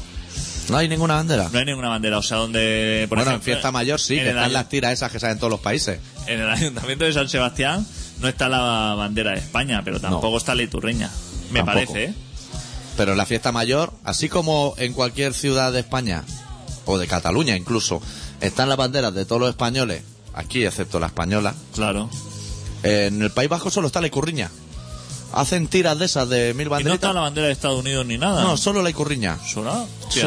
[0.68, 1.48] No hay ninguna bandera.
[1.52, 2.18] no hay ninguna bandera.
[2.18, 3.06] O sea, donde.
[3.08, 5.34] Por bueno, ejemplo, en fiesta mayor sí, en que están las tiras esas que salen
[5.34, 6.00] en todos los países.
[6.26, 7.86] En el ayuntamiento de San Sebastián
[8.22, 11.10] no está la bandera de España, pero tampoco está la iturreña.
[11.50, 11.64] Me Tampoco.
[11.92, 12.14] parece, ¿eh?
[12.96, 16.24] Pero en la fiesta mayor, así como en cualquier ciudad de España,
[16.86, 18.00] o de Cataluña incluso,
[18.40, 20.02] están las banderas de todos los españoles,
[20.34, 22.08] aquí excepto la española, Claro.
[22.82, 24.50] en el País Vasco solo está la icurriña.
[25.34, 28.18] Hacen tiras de esas de mil Y no está la bandera de Estados Unidos ni
[28.18, 28.42] nada.
[28.42, 29.38] No, solo la icurriña.
[29.46, 29.86] ¿Sola?
[30.10, 30.20] Sí.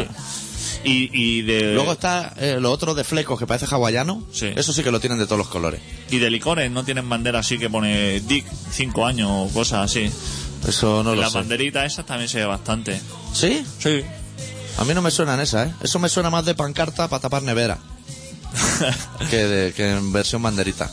[0.86, 4.24] Y, y de Luego está eh, lo otro de flecos que parece hawaiano.
[4.32, 4.52] Sí.
[4.56, 5.82] Eso sí que lo tienen de todos los colores.
[6.12, 10.12] y de licores no tienen bandera así que pone Dick 5 años o cosas así.
[10.68, 11.40] Eso no lo Las sé.
[11.40, 13.02] banderitas esas también se ve bastante.
[13.34, 13.64] ¿Sí?
[13.80, 14.02] Sí.
[14.78, 15.74] A mí no me suenan esas, ¿eh?
[15.82, 17.78] Eso me suena más de pancarta para tapar nevera.
[19.30, 20.90] que, de, que en versión banderita.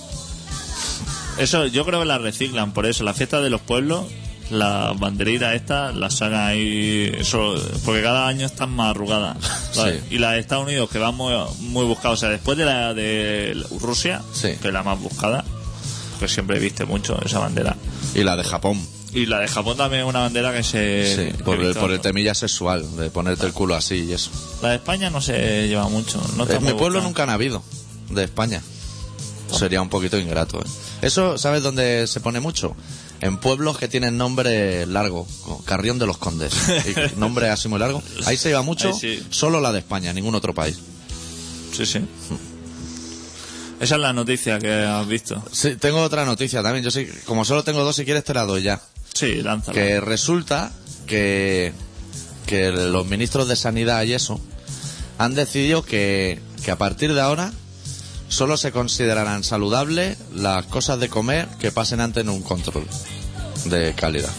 [1.38, 3.04] Eso yo creo que las reciclan, por eso.
[3.04, 4.06] Las fiestas de los pueblos,
[4.58, 7.12] las banderitas estas las sacan ahí.
[7.18, 9.36] Eso, porque cada año están más arrugadas.
[10.10, 12.18] Y las de Estados Unidos, que van muy, muy buscadas.
[12.18, 14.54] O sea, después de la de Rusia, Sí.
[14.60, 15.44] que es la más buscada,
[16.20, 17.76] que siempre viste mucho esa bandera.
[18.14, 18.78] Y la de Japón.
[19.14, 21.16] Y la de Japón también es una bandera que se.
[21.32, 24.30] Sí, que por el, por el temilla sexual, de ponerte el culo así y eso.
[24.62, 26.22] La de España no se lleva mucho.
[26.36, 27.62] No En mi pueblo nunca han habido,
[28.10, 28.62] de España.
[29.50, 30.60] Sería un poquito ingrato.
[30.60, 30.64] ¿eh?
[31.02, 32.74] Eso, ¿sabes dónde se pone mucho?
[33.22, 36.52] En pueblos que tienen nombre largo, como Carrión de los Condes.
[37.16, 38.02] Y nombre así muy largo.
[38.26, 39.24] Ahí se lleva mucho, sí.
[39.30, 40.78] solo la de España, ningún otro país.
[41.72, 42.00] Sí, sí.
[43.80, 45.42] Esa es la noticia que has visto.
[45.52, 46.84] Sí, tengo otra noticia también.
[46.84, 48.80] Yo sí, como solo tengo dos, si quieres te la doy ya.
[49.14, 49.74] Sí, lánzala.
[49.74, 50.72] Que resulta
[51.06, 51.72] que,
[52.46, 54.40] que los ministros de Sanidad y eso
[55.18, 57.52] han decidido que, que a partir de ahora
[58.32, 62.86] solo se considerarán saludables las cosas de comer que pasen antes en un control
[63.66, 64.32] de calidad.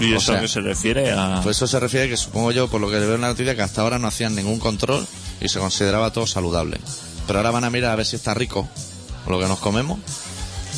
[0.00, 1.12] ¿Y o eso sea, a qué se refiere?
[1.12, 1.40] A...
[1.42, 3.60] Pues eso se refiere que supongo yo, por lo que veo en la noticia, que
[3.60, 5.06] hasta ahora no hacían ningún control
[5.42, 6.80] y se consideraba todo saludable.
[7.26, 8.66] Pero ahora van a mirar a ver si está rico
[9.28, 9.98] lo que nos comemos.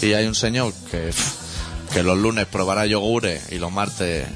[0.03, 1.13] Y hay un señor que,
[1.93, 4.27] que los lunes probará yogures y los martes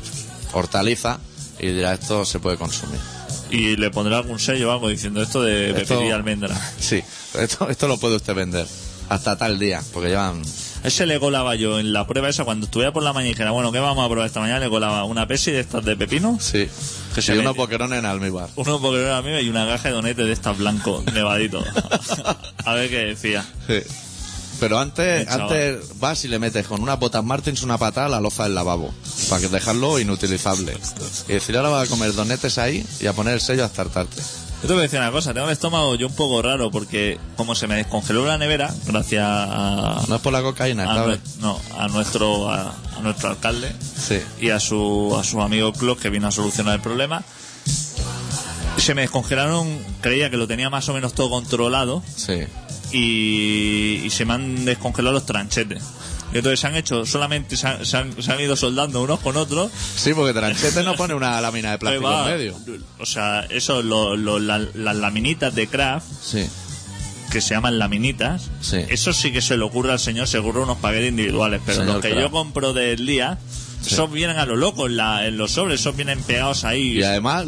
[0.52, 1.18] hortaliza
[1.58, 3.00] y dirá esto se puede consumir.
[3.50, 6.72] Y le pondrá algún sello o algo diciendo esto de Esto- pepita y almendra.
[6.80, 7.02] Sí,
[7.38, 8.66] esto, esto lo puede usted vender
[9.08, 10.42] hasta tal día, porque llevan...
[10.82, 13.50] Ese le colaba yo en la prueba esa cuando estuviera por la mañana y dijera,
[13.50, 14.60] bueno, ¿qué vamos a probar esta mañana?
[14.60, 16.68] Le colaba una pesi de estas de pepino, Sí.
[17.14, 17.58] Que se y unos mete.
[17.58, 18.50] boquerones en almíbar.
[18.56, 21.64] uno porque era mío y una caja de donete de estas blanco, nevadito.
[22.64, 23.44] a ver qué decía.
[23.66, 23.80] Sí.
[24.60, 25.40] Pero antes, chaval.
[25.42, 28.54] antes vas y le metes con unas botas Martins una patada a la loza del
[28.54, 28.92] lavabo.
[29.28, 30.76] Para que dejarlo inutilizable.
[31.28, 34.22] Y decir, ahora vas a comer donetes ahí y a poner el sello hasta hartarte.
[34.62, 37.20] Yo te voy a decir una cosa, tengo el estómago yo un poco raro porque
[37.36, 41.60] como se me descongeló la nevera, gracias a, No es por la cocaína, nue- no,
[41.78, 43.70] a nuestro a, a nuestro alcalde
[44.08, 44.18] Sí.
[44.40, 47.22] y a su a su amigo Klopp que vino a solucionar el problema.
[48.78, 52.38] Se me descongelaron, creía que lo tenía más o menos todo controlado Sí.
[52.92, 55.82] Y, y se me han descongelado los tranchetes.
[56.32, 59.36] Entonces se han hecho, solamente se han, se han- se han ido soldando unos con
[59.36, 59.70] otros.
[59.96, 62.30] Sí, porque Tranchete no pone una lámina de plástico va.
[62.32, 62.56] en medio.
[62.98, 66.44] O sea, eso, lo- lo- la- las laminitas de craft Sí.
[67.30, 68.78] que se llaman laminitas, Sí.
[68.88, 71.94] eso sí que se le ocurre al señor, se ocurre unos paquetes individuales, pero Señor
[71.94, 72.22] los que Kraft.
[72.22, 73.38] yo compro del día,
[73.86, 76.98] esos vienen a lo loco en, la- en los sobres, esos vienen pegados ahí.
[76.98, 77.46] Y además,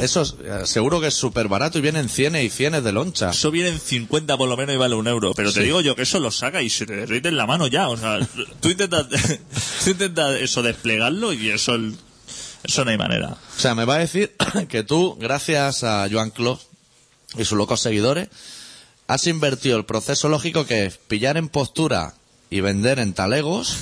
[0.00, 3.30] eso es- eh, seguro que es súper barato y vienen cienes y cienes de loncha.
[3.30, 5.32] Eso vienen 50 por lo menos y vale un euro.
[5.34, 5.64] Pero te Sí.
[5.66, 7.88] digo yo que eso lo saca y se te derrite en la mano ya.
[7.88, 8.18] O sea,
[8.60, 9.06] tú intentas,
[9.84, 11.76] tú intentas eso desplegarlo y eso,
[12.64, 13.30] eso no hay manera.
[13.56, 14.34] O sea, me va a decir
[14.68, 16.66] que tú, gracias a Joan Clos
[17.36, 18.28] y sus locos seguidores,
[19.06, 22.14] has invertido el proceso lógico que es pillar en postura
[22.50, 23.76] y vender en talegos.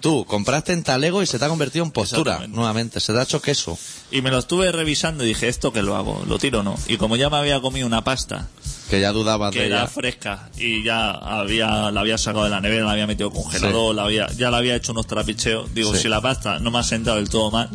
[0.00, 3.00] Tú compraste en talego y se te ha convertido en postura nuevamente.
[3.00, 3.76] Se te ha hecho queso.
[4.10, 6.22] Y me lo estuve revisando y dije, ¿esto que lo hago?
[6.28, 6.76] ¿Lo tiro o no?
[6.86, 8.48] Y como ya me había comido una pasta
[8.90, 9.86] Que ya dudabas que de era ella.
[9.88, 14.04] fresca y ya había la había sacado de la nevera, la había metido congelador, la
[14.04, 15.72] había, ya la había hecho unos trapicheos.
[15.74, 16.02] Digo, Sí.
[16.02, 17.70] si la pasta no me ha sentado del todo mal,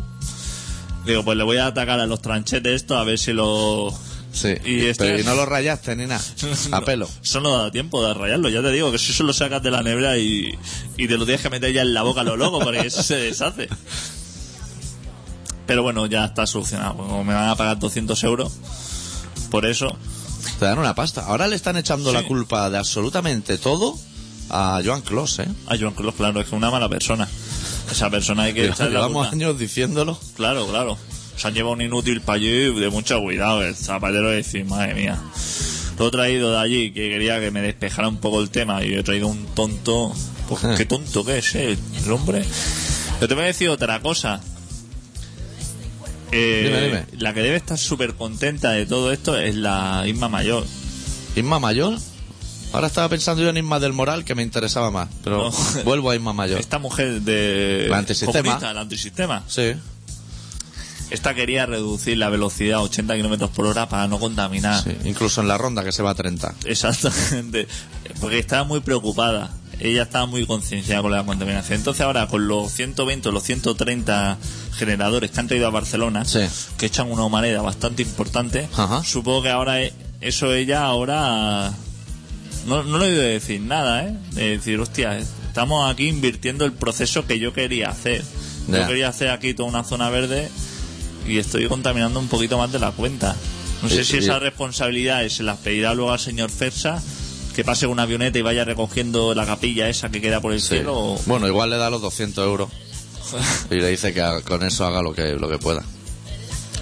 [1.06, 3.94] digo, pues le voy a atacar a los tranchetes esto a ver si lo...
[4.39, 4.56] Sí.
[4.65, 6.23] Y este- Pero y no lo rayaste ni nada.
[6.71, 7.10] A pelo.
[7.23, 9.71] Eso no da tiempo de rayarlo, ya te digo, que si eso lo sacas de
[9.71, 10.50] la nevera y,
[10.97, 13.02] y te lo tienes que meter ya en la boca a lo loco, porque eso
[13.02, 13.67] se deshace.
[15.65, 16.95] Pero bueno, ya está solucionado.
[16.97, 18.54] Como me van a pagar 200 euros
[19.52, 19.97] por eso,
[20.60, 21.26] Te dan una pasta.
[21.26, 22.15] Ahora le están echando Sí.
[22.15, 23.97] la culpa de absolutamente todo
[24.50, 25.47] a Joan Clos, ¿eh?
[25.67, 27.28] a Joan Carlos, claro, es que una mala persona.
[27.91, 29.32] Esa persona hay que echarle la Llevamos culpa.
[29.36, 30.17] años diciéndolo.
[30.36, 30.97] Claro, claro.
[31.38, 33.63] Se han llevado un inútil para allí de mucho cuidado.
[33.63, 35.17] El zapatero decir, madre mía.
[36.00, 38.93] Lo he traído de allí que quería que me despejara un poco el tema y
[38.93, 40.13] he traído un tonto.
[40.50, 42.43] Pues, qué tonto que es, eh, el hombre.
[43.19, 44.41] Pero te voy a decir otra cosa.
[46.32, 47.06] Eh, Dime, dime.
[47.23, 50.65] La que debe estar súper contenta de todo esto es la Isma Mayor.
[51.36, 51.97] Isma Mayor.
[52.73, 55.08] Ahora estaba pensando yo en Isma del Moral, que me interesaba más.
[55.23, 55.84] Pero No.
[55.86, 56.60] vuelvo a Isma Mayor.
[56.60, 57.88] Esta mujer de.
[57.89, 58.60] La antisistema.
[58.73, 59.43] la antisistema.
[59.47, 59.73] Sí.
[61.10, 64.84] Esta quería reducir la velocidad a 80 kilómetros por hora para no contaminar.
[64.84, 64.91] sí.
[65.06, 66.54] Incluso en la ronda, que se va a 30.
[66.65, 67.67] Exactamente.
[68.20, 69.52] Porque estaba muy preocupada.
[69.80, 71.78] Ella estaba muy concienciada con la contaminación.
[71.78, 74.38] Entonces ahora con los 120 o los 130
[74.76, 76.39] generadores que han traído a Barcelona, Sí.
[76.78, 79.04] que echan una humareda bastante importante, Ajá.
[79.04, 81.72] supongo que ahora e- eso ella ahora...
[82.65, 84.17] No, no le he oído decir nada, ¿eh?
[84.32, 88.24] De decir, hostia, estamos aquí invirtiendo el proceso que yo quería hacer.
[88.67, 90.50] Yo quería hacer aquí toda una zona verde
[91.28, 93.36] y estoy contaminando un poquito más de la cuenta.
[93.84, 97.02] No sé Y- si y- esas responsabilidades se las pedirá luego al señor Fersa,
[97.56, 100.70] que pase una avioneta y vaya recogiendo la capilla esa que queda por el Sí.
[100.70, 100.96] cielo.
[100.98, 102.70] o- Bueno, igual le da los 200 euros.
[103.72, 105.84] Y le dice que con eso haga lo que, lo que pueda.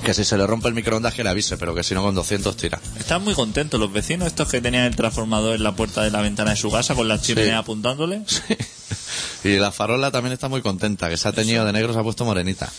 [0.03, 2.13] Que si se le rompe el microondas que le avise, pero que si no con
[2.13, 2.79] 200 tira.
[2.99, 6.21] Están muy contentos los vecinos, estos que tenían el transformador en la puerta de la
[6.21, 8.21] ventana de su casa con la chimenea apuntándole.
[9.43, 12.03] Y la farola también está muy contenta, que se ha teñido de negro, se ha
[12.03, 12.71] puesto morenita.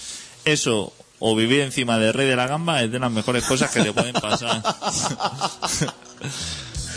[0.44, 3.82] Eso, o vivir encima del rey de la gamba, es de las mejores cosas que
[3.82, 4.62] te pueden pasar.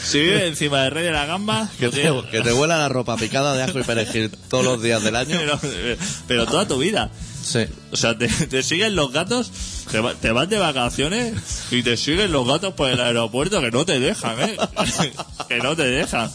[0.03, 3.15] si vives encima del rey de la gamba, Que te, que te huela la ropa
[3.17, 5.37] picada de ajo y perejil todos los días del año.
[5.61, 7.09] pero, pero toda tu vida.
[7.43, 7.65] Sí.
[7.91, 9.51] O sea, te, te siguen los gatos,
[9.91, 11.33] te, va- te vas de vacaciones
[11.71, 14.57] y te siguen los gatos por el aeropuerto que no te dejan, ¿eh?
[15.47, 16.29] que no te dejan.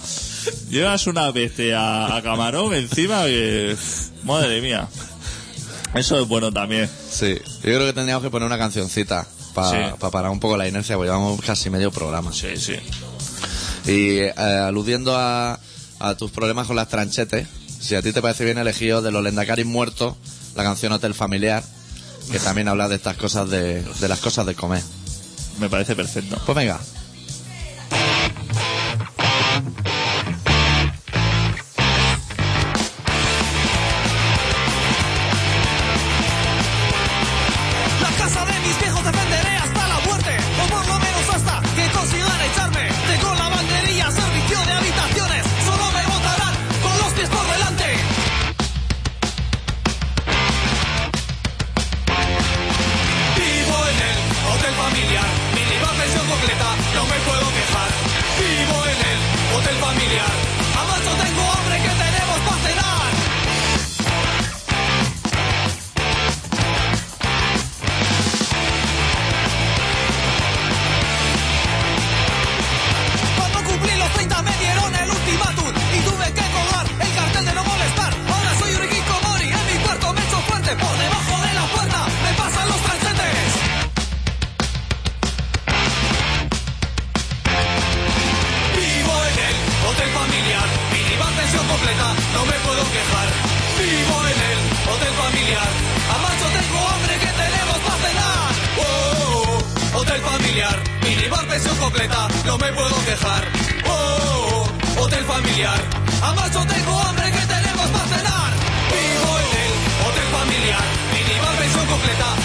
[0.70, 3.76] Llevas una peste a, a camarón encima que...
[4.24, 4.88] Madre mía.
[5.94, 6.88] Eso es bueno también.
[7.10, 7.34] Sí.
[7.36, 9.96] Yo creo que tendríamos que poner una cancioncita para Sí.
[10.10, 12.32] parar un poco la inercia, porque llevamos casi medio programa.
[12.32, 12.74] Sí, sí.
[13.86, 15.58] Y eh, aludiendo a,
[16.00, 17.46] a tus problemas con las tranchetes,
[17.80, 20.14] si a ti te parece bien elegido de los Lendacaris muertos,
[20.56, 21.62] la canción Hotel Familiar,
[22.32, 24.82] que también habla de estas cosas de, de las cosas de comer.
[25.60, 26.36] Me parece perfecto.
[26.46, 26.80] Pues venga.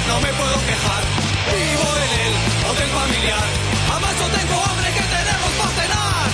[0.07, 1.03] No me puedo quejar.
[1.51, 2.33] Vivo en el
[2.69, 3.45] hotel familiar,
[3.91, 6.29] además yo tengo hambre que tenemos para cenar.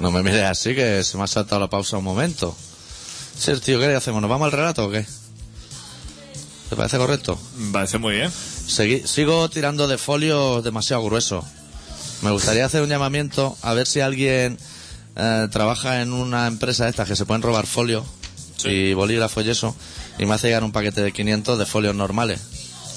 [0.00, 2.56] No me mires así, que se me ha saltado la pausa un momento.
[3.38, 4.20] Sí, tío, ¿qué le hacemos?
[4.20, 5.04] ¿Nos vamos al relato o qué?
[6.70, 7.38] ¿Te parece correcto?
[7.56, 8.30] Me parece muy bien.
[8.30, 11.44] Segui- sigo tirando de folios demasiado gruesos.
[12.22, 14.58] Me gustaría hacer un llamamiento a ver si alguien
[15.16, 18.04] eh, trabaja en una empresa de estas que se pueden robar folios
[18.56, 18.68] Sí.
[18.68, 19.76] y bolígrafos y eso,
[20.18, 22.40] y me hace llegar un paquete de 500 de folios normales.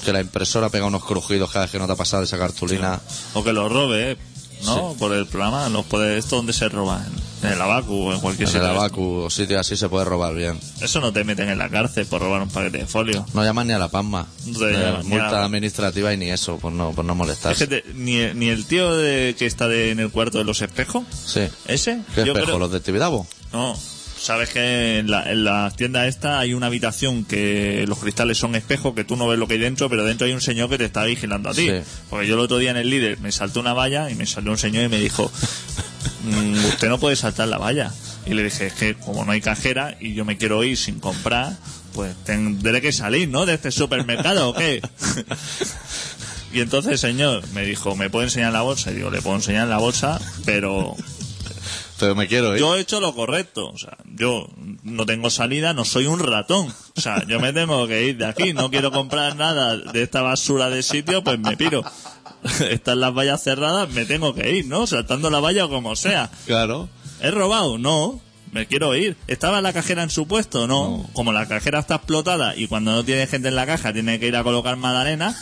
[0.04, 3.00] Que la impresora pega unos crujidos cada vez que no te ha pasado esa cartulina.
[3.34, 4.16] O que los robe, ¿eh?
[4.64, 4.94] ¿no?
[4.98, 7.04] Por el programa, los puede, ¿esto dónde se roba?
[7.42, 8.78] En, el abacu o en cualquier En el sitio.
[8.78, 10.58] abacu o sitio así se puede robar bien.
[10.82, 13.24] Eso no te meten en la cárcel por robar un paquete de folio.
[13.34, 14.26] No llaman ni a la PASMA.
[14.46, 17.18] No te Eh, llaman multa la- administrativa y ni eso, por no, por no Es
[17.18, 17.68] molestarse.
[17.68, 20.60] que te- ni, ni el tío de, que está de- en el cuarto de los
[20.62, 21.40] espejos, Sí.
[21.66, 22.46] ese, ¿Qué yo espejo?
[22.46, 23.26] creo- ¿Los de Tibidabo?
[23.52, 23.74] No,
[24.20, 28.54] sabes que en la, en la tienda esta hay una habitación que los cristales son
[28.54, 30.78] espejos, que tú no ves lo que hay dentro, pero dentro hay un señor que
[30.78, 31.66] te está vigilando a ti.
[31.68, 31.80] Sí.
[32.10, 34.50] Porque yo el otro día en el líder me saltó una valla y me salió
[34.50, 35.30] un señor y me dijo,
[36.24, 37.92] "Mm, usted no puede saltar la valla.
[38.26, 41.00] Y le dije, es que como no hay cajera y yo me quiero ir sin
[41.00, 41.56] comprar,
[41.94, 43.46] pues tendré que salir, ¿no?
[43.46, 44.82] De este supermercado o qué.
[46.52, 48.90] y entonces el señor me dijo, ¿me puede enseñar la bolsa?
[48.92, 50.94] Y digo, le puedo enseñar la bolsa, pero
[52.00, 52.60] Pero me quiero ir.
[52.60, 53.68] yo he hecho lo correcto.
[53.68, 54.48] O sea, yo
[54.82, 56.72] no tengo salida, no soy un ratón.
[56.96, 58.54] O sea, yo me tengo que ir de aquí.
[58.54, 61.84] No quiero comprar nada de esta basura de sitio, pues me piro.
[62.70, 64.86] Están las vallas cerradas, me tengo que ir, ¿no?
[64.86, 66.30] Saltando la valla o como sea.
[66.46, 66.88] Claro.
[67.20, 67.76] ¿He robado?
[67.76, 68.18] No.
[68.52, 69.16] Me quiero ir.
[69.28, 70.66] ¿Estaba la cajera en su puesto?
[70.66, 71.06] No.
[71.12, 74.26] Como la cajera está explotada y cuando no tiene gente en la caja tiene que
[74.26, 75.36] ir a colocar magdalena,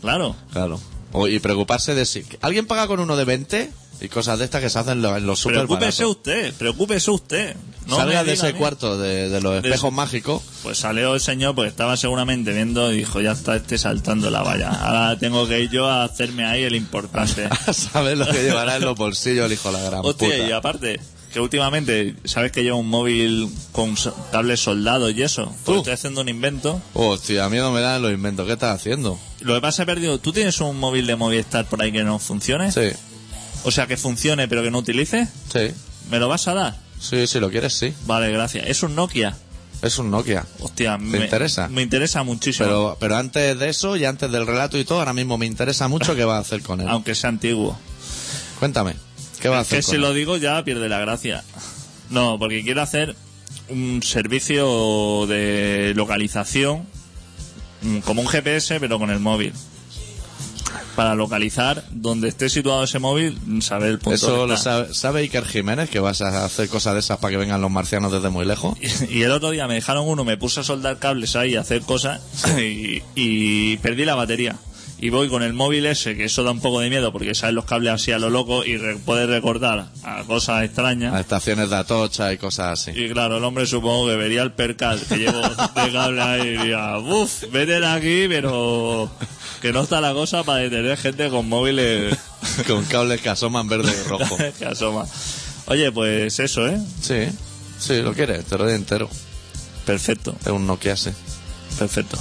[0.00, 0.36] claro.
[0.52, 0.78] Claro.
[1.16, 2.24] O- y preocuparse de si.
[2.42, 3.70] ¿Alguien paga con uno de 20?
[3.98, 6.16] Y cosas de estas que se hacen en los- en los Preocúpese baratos.
[6.18, 7.56] usted, preocúpese usted.
[7.86, 10.42] No Salga de a ese cuarto de, de los espejos mágicos.
[10.62, 14.42] Pues salió el señor, pues estaba seguramente viendo y dijo, ya está este saltando la
[14.42, 14.68] valla.
[14.70, 17.48] Ahora tengo que ir yo a hacerme ahí el importante.
[17.72, 20.46] ¿Sabes lo que llevará en los bolsillos el hijo de la gran Hostia, puta?
[20.46, 21.00] y aparte,
[21.36, 23.94] que últimamente, ¿sabes que lleva un móvil con
[24.32, 25.54] cables soldados y eso?
[25.66, 26.80] Pues estoy haciendo un invento.
[26.94, 28.46] Hostia, miedo me dan los inventos.
[28.46, 29.18] ¿Qué estás haciendo?
[29.40, 30.18] Lo que pasa, he perdido.
[30.18, 32.72] ¿Tú tienes un móvil de Movistar por ahí que no funcione?
[32.72, 32.88] Sí,
[33.64, 35.28] O sea, que funcione pero que no utilice.
[35.52, 35.72] sí.
[36.10, 36.78] ¿Me lo vas a dar?
[36.98, 37.92] Sí, si lo quieres, sí.
[38.06, 38.66] Vale, gracias.
[38.66, 39.36] Es un Nokia.
[39.82, 40.46] Es un Nokia.
[40.60, 41.68] Hostia, me interesa?
[41.68, 42.66] Me interesa muchísimo.
[42.66, 45.86] Pero, pero antes de eso y antes del relato y todo, ahora mismo me interesa
[45.86, 46.88] mucho qué vas a hacer con él.
[46.88, 47.78] Aunque sea antiguo.
[48.58, 48.94] Cuéntame,
[49.46, 50.00] ¿qué vas a Es hacer que si él?
[50.02, 51.42] lo digo ya pierde la gracia.
[52.10, 53.16] No, porque quiero hacer
[53.68, 56.86] un servicio de localización
[57.82, 59.52] mm, como un GPS pero con el móvil.
[60.94, 64.14] Para localizar donde esté situado ese móvil, saber el punto.
[64.14, 67.36] Eso lo sabe, sabe Iker Jiménez, que vas a hacer cosas de esas para que
[67.36, 68.78] vengan los marcianos desde muy lejos.
[69.10, 71.82] Y el otro día me dejaron uno, me puse a soldar cables ahí, a hacer
[71.82, 72.22] cosas
[72.58, 74.56] y, y perdí la batería.
[74.98, 77.54] Y voy con el móvil ese, que eso da un poco de miedo porque salen
[77.56, 81.12] los cables así a lo loco y re- puedes recordar a cosas extrañas.
[81.12, 82.98] A estaciones de Atocha y cosas así.
[82.98, 86.50] Y claro, el hombre supongo que vería el percal que llevo de cable ahí y
[86.56, 89.10] diría, uff, vete de aquí, pero
[89.60, 92.16] que no está la cosa para detener gente con móviles
[92.66, 94.36] Con cables que asoman verde y rojo.
[94.58, 95.04] que asoma.
[95.66, 96.80] Oye, pues eso, ¿eh?
[97.02, 97.26] Sí,
[97.78, 99.10] sí, lo quieres, te lo doy entero.
[99.84, 101.12] Perfecto, Es un Nokia ese.
[101.78, 102.16] perfecto.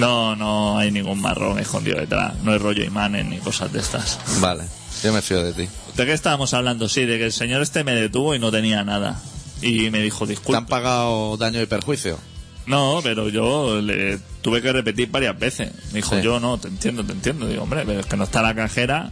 [0.00, 2.34] No, no hay ningún marrón escondido detrás.
[2.42, 4.18] No hay rollo imanes ni cosas de estas.
[4.40, 4.64] Vale,
[5.02, 5.68] yo me fío de ti.
[5.96, 6.88] ¿De qué estábamos hablando?
[6.88, 9.20] Sí, de que el señor este me detuvo y no tenía nada.
[9.62, 12.18] Y me dijo, ¿Te han pagado daño y perjuicio?
[12.66, 15.72] No, pero yo le tuve que repetir varias veces.
[15.92, 16.22] Me dijo, Sí.
[16.22, 17.46] yo no, te entiendo, te entiendo.
[17.46, 19.10] Digo, hombre, pero es que no está la cajera.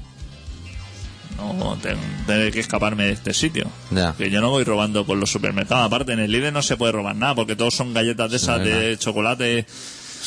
[1.36, 3.66] No, tengo tengo que escaparme de este sitio.
[3.90, 4.12] Ya.
[4.16, 5.86] Que yo no voy robando por los supermercados.
[5.86, 8.58] Aparte, en el líder no se puede robar nada, porque todos son galletas de esas
[8.62, 9.66] Sí, de chocolate.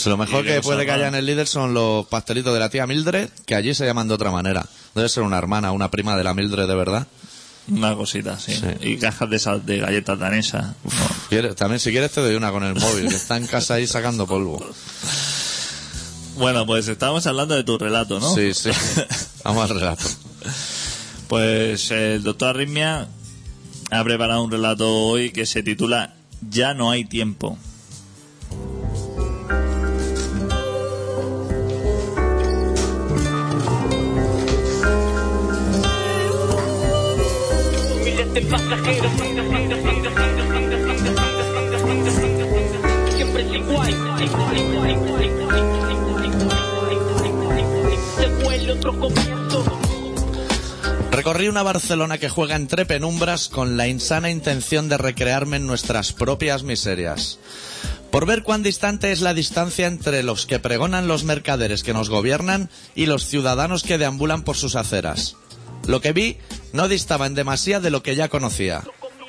[0.06, 2.88] Lo mejor que puede que haya en el líder son los pastelitos de la tía
[2.88, 4.66] Mildred, que allí se llaman de otra manera.
[4.96, 7.08] Debe ser una hermana, una prima de la Mildred de verdad.
[7.68, 8.54] Una cosita, sí.
[8.54, 8.68] Sí.
[8.82, 10.76] Y cajas de esas de galletas danesas.
[11.56, 14.26] También si quieres te doy una con el móvil, que está en casa ahí sacando
[14.28, 14.66] polvo.
[16.38, 18.34] Bueno, pues estábamos hablando de tu relato, ¿no?
[18.34, 18.72] Sí, sí.
[19.44, 20.06] Vamos al relato.
[21.28, 23.08] Pues el doctor Arritmia
[23.92, 26.16] ha preparado un relato hoy que se titula
[26.50, 27.58] Ya no hay tiempo.
[51.12, 56.12] Recorrí una Barcelona que juega entre penumbras con la insana intención de recrearme en nuestras
[56.12, 57.40] propias miserias.
[58.12, 62.10] Por ver cuán distante es la distancia entre los que pregonan los mercaderes que nos
[62.10, 65.38] gobiernan y los ciudadanos que deambulan por sus aceras.
[65.92, 66.38] Lo que vi
[66.72, 68.82] no distaba en demasía de lo que ya conocía.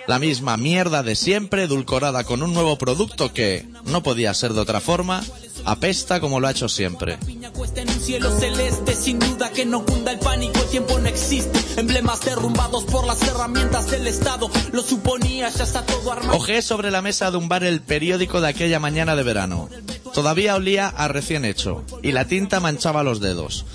[0.07, 4.61] La misma mierda de siempre, edulcorada con un nuevo producto que, no podía ser de
[4.61, 5.25] otra forma,
[5.64, 7.18] apesta como lo ha hecho siempre.
[7.25, 11.59] en un cielo celeste, sin duda que no cunda el pánico, el tiempo no existe.
[11.81, 16.38] Emblemas derrumbados por las herramientas del Estado, lo suponía, ya está todo armado.
[16.38, 19.68] Ojeé sobre la mesa de un bar el periódico de aquella mañana de verano.
[20.14, 23.66] Todavía olía a recién hecho, y la tinta manchaba los dedos.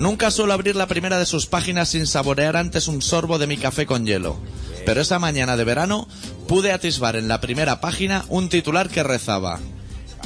[0.00, 3.58] Nunca suelo abrir la primera de sus páginas sin saborear antes un sorbo de mi
[3.58, 4.38] café con hielo.
[4.86, 6.08] Pero esa mañana de verano
[6.48, 9.60] pude atisbar en la primera página un titular que rezaba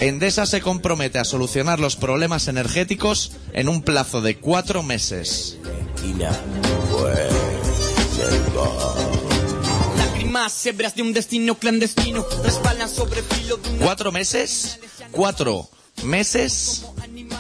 [0.01, 5.59] Endesa se compromete a solucionar los problemas energéticos en un plazo de cuatro meses.
[10.95, 12.25] De un destino clandestino,
[13.81, 14.79] ¿Cuatro meses?
[15.13, 15.69] ¿Cuatro
[16.05, 16.85] meses?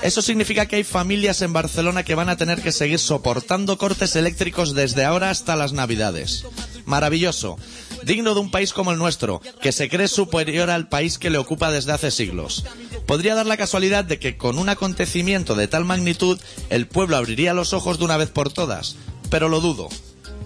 [0.02, 4.16] Eso significa que hay familias en Barcelona que van a tener que seguir soportando cortes
[4.16, 6.44] eléctricos desde ahora hasta las Navidades.
[6.84, 7.56] Maravilloso.
[8.04, 11.38] Digno de un país como el nuestro, que se cree superior al país que le
[11.38, 12.64] ocupa desde hace siglos.
[13.06, 17.54] Podría dar la casualidad de que con un acontecimiento de tal magnitud el pueblo abriría
[17.54, 18.96] los ojos de una vez por todas,
[19.30, 19.88] pero lo dudo.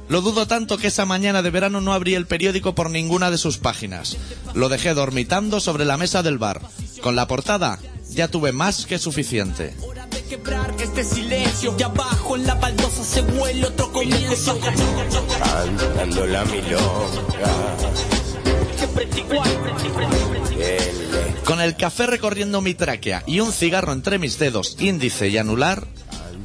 [0.09, 3.39] Lo dudo tanto que esa mañana de verano no abrí el periódico por ninguna de
[3.39, 4.17] sus páginas.
[4.55, 6.63] Lo dejé dormitando sobre la mesa del bar.
[7.03, 7.79] Con la portada
[8.11, 9.75] ya tuve más que suficiente.
[9.83, 11.75] hora de quebrar este silencio.
[11.79, 14.59] Y abajo en la baldosa se huele otro comienzo.
[14.61, 17.79] Cantando la milonga.
[21.45, 25.87] Con el café recorriendo mi tráquea y un cigarro entre mis dedos índice y anular,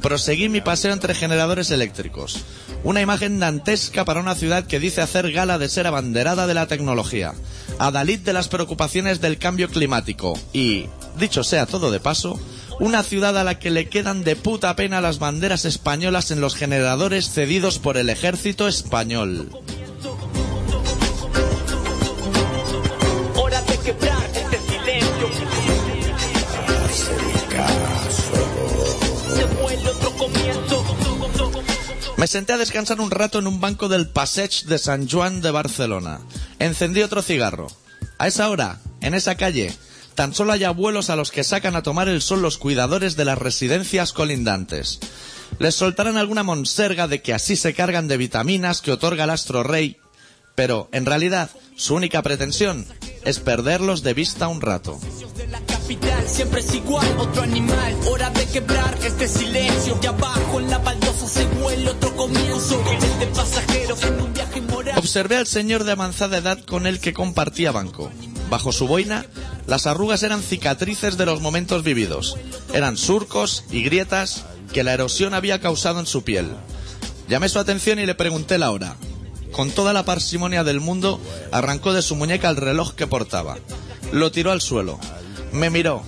[0.00, 2.44] proseguí mi paseo entre generadores eléctricos.
[2.84, 6.66] Una imagen dantesca para una ciudad que dice hacer gala de ser abanderada de la
[6.66, 7.32] tecnología,
[7.78, 10.84] adalid de las preocupaciones del cambio climático y,
[11.18, 12.38] dicho sea todo de paso,
[12.80, 16.56] una ciudad a la que le quedan de puta pena las banderas españolas en los
[16.56, 19.48] generadores cedidos por el ejército español.
[32.24, 35.50] Me senté a descansar un rato en un banco del Passeig de San Juan de
[35.50, 36.22] Barcelona.
[36.58, 37.66] Encendí otro cigarro.
[38.16, 39.70] A esa hora, en esa calle,
[40.14, 43.26] tan solo hay abuelos a los que sacan a tomar el sol los cuidadores de
[43.26, 45.00] las residencias colindantes.
[45.58, 49.62] Les soltarán alguna monserga de que así se cargan de vitaminas que otorga el astro
[49.62, 49.98] rey,
[50.54, 52.86] pero en realidad su única pretensión
[53.26, 54.98] es perderlos de vista un rato.
[56.26, 57.94] Siempre es igual, otro animal.
[58.10, 59.98] Hora de quebrar este silencio.
[60.08, 61.46] Abajo en la baldosa se
[61.88, 62.82] otro comienzo.
[64.96, 68.10] Observé al señor de avanzada edad con el que compartía banco.
[68.50, 69.26] Bajo su boina,
[69.66, 72.36] las arrugas eran cicatrices de los momentos vividos.
[72.72, 76.50] Eran surcos y grietas que la erosión había causado en su piel.
[77.28, 78.96] Llamé su atención y le pregunté la hora.
[79.52, 81.20] Con toda la parsimonia del mundo,
[81.52, 83.56] arrancó de su muñeca el reloj que portaba.
[84.12, 84.98] Lo tiró al suelo.
[85.54, 86.02] Me miró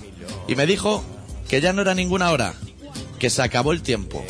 [0.47, 1.03] y me dijo
[1.47, 2.53] que ya no era ninguna hora,
[3.17, 4.23] que se acabó el tiempo.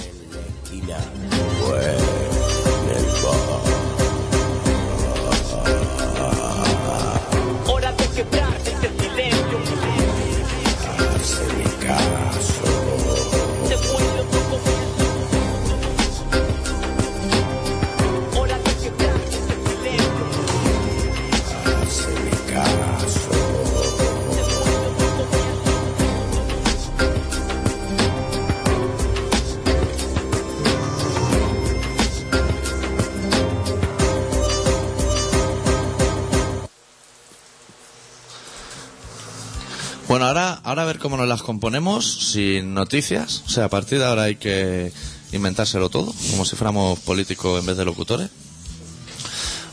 [40.27, 43.43] Ahora, ahora a ver cómo nos las componemos sin noticias.
[43.45, 44.91] O sea, a partir de ahora hay que
[45.31, 48.29] inventárselo todo, como si fuéramos políticos en vez de locutores.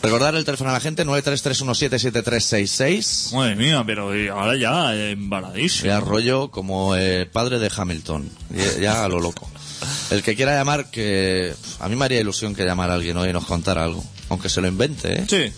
[0.03, 3.35] Recordar el teléfono a la gente, 933177366.
[3.35, 5.87] Madre mía, pero ahora ya embaradísimo.
[5.87, 8.29] Ya rollo como el padre de Hamilton.
[8.51, 9.51] Ya, ya a lo loco.
[10.11, 13.31] El que quiera llamar, que a mí me haría ilusión que llamara a alguien hoy
[13.31, 14.05] y nos contara algo.
[14.29, 15.27] Aunque se lo invente, ¿eh?
[15.29, 15.51] Sí,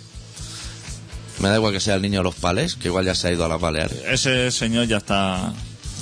[1.38, 3.32] Me da igual que sea el niño de los pales, que igual ya se ha
[3.32, 3.98] ido a las Baleares.
[4.08, 5.52] ese señor ya está...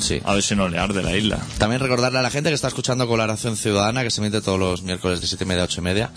[0.00, 0.20] Sí.
[0.24, 1.38] A ver si no le arde la isla.
[1.58, 4.82] También recordarle a la gente que está escuchando Colaboración Ciudadana, que se emite todos los
[4.82, 6.10] miércoles de siete y media a ocho y media,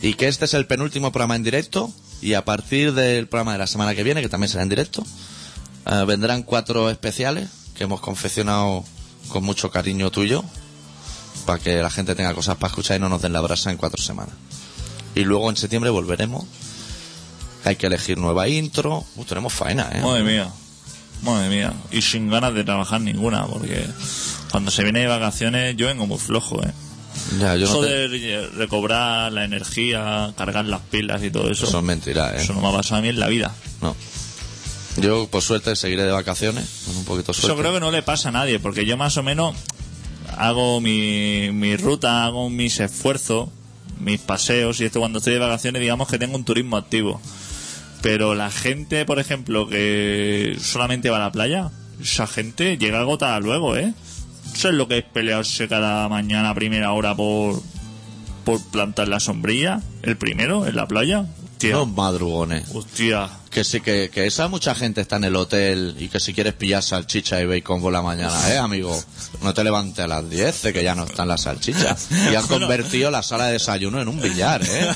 [0.00, 1.92] y que este es el penúltimo programa en directo,
[2.22, 5.04] y a partir del programa de la semana que viene, que también será en directo,
[5.86, 8.84] eh, vendrán cuatro especiales que hemos confeccionado
[9.28, 10.42] con mucho cariño tuyo,
[11.44, 13.76] para que la gente tenga cosas para escuchar y no nos den la brasa en
[13.76, 14.34] cuatro semanas.
[15.14, 16.44] Y luego en septiembre volveremos.
[17.64, 19.04] Hay que elegir nueva intro.
[19.16, 20.00] Uh, tenemos faena, ¿eh?
[20.00, 20.48] Madre mía.
[21.22, 21.72] Madre mía.
[21.90, 23.86] Y sin ganas de trabajar ninguna, porque
[24.50, 26.72] cuando se viene de vacaciones yo vengo muy flojo, ¿eh?
[27.38, 31.50] Ya, yo no Eso te- de re- recobrar la energía, cargar las pilas y todo
[31.50, 31.66] eso.
[31.66, 32.42] Eso es mentira, ¿eh?
[32.42, 33.54] Eso no me ha pasado a mí en la vida.
[33.82, 33.94] No.
[34.96, 36.82] Yo, por suerte, seguiré de vacaciones.
[36.86, 37.60] Con un poquito de Eso suerte.
[37.62, 39.54] creo que no le pasa a nadie, porque yo más o menos
[40.36, 43.48] hago mi, mi ruta, hago mis esfuerzos,
[43.98, 47.20] mis paseos, y esto cuando estoy de vacaciones, digamos que tengo un turismo activo.
[48.02, 51.70] Pero la gente, por ejemplo, que solamente va a la playa,
[52.00, 53.92] esa gente llega agotada luego, ¿eh?
[54.54, 57.60] Eso es lo que es pelearse cada mañana a primera hora por,
[58.44, 61.26] por plantar la sombrilla, el primero, en la playa.
[61.52, 62.64] Hostia, Los madrugones.
[62.74, 63.28] hostia.
[63.50, 66.54] Que sí, que, que esa mucha gente está en el hotel y que si quieres
[66.54, 68.96] pillar salchicha y bacon por la mañana, ¿eh, amigo?
[69.42, 72.08] No te levantes a las 10, de que ya no están las salchichas.
[72.12, 72.66] Y han Bueno.
[72.68, 74.88] convertido la sala de desayuno en un billar, ¿eh?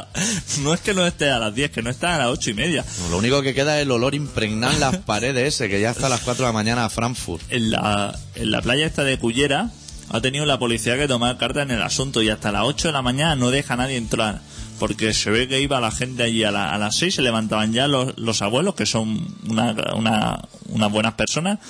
[0.62, 2.54] no es que no esté a las 10, que no está a las ocho y
[2.54, 2.84] media.
[3.08, 6.06] Lo único que queda es el olor impregnado en las paredes ese, que ya está
[6.06, 7.42] a las 4 de la mañana a Frankfurt.
[7.50, 9.70] en la, en la playa esta de Cullera
[10.12, 12.92] ha tenido la policía que tomar carta en el asunto y hasta las 8 de
[12.92, 14.40] la mañana no deja a nadie entrar.
[14.78, 17.72] Porque se ve que iba la gente allí a, la- a las 6, se levantaban
[17.72, 20.40] ya los, los abuelos, que son una, una,
[20.70, 21.60] unas buenas personas,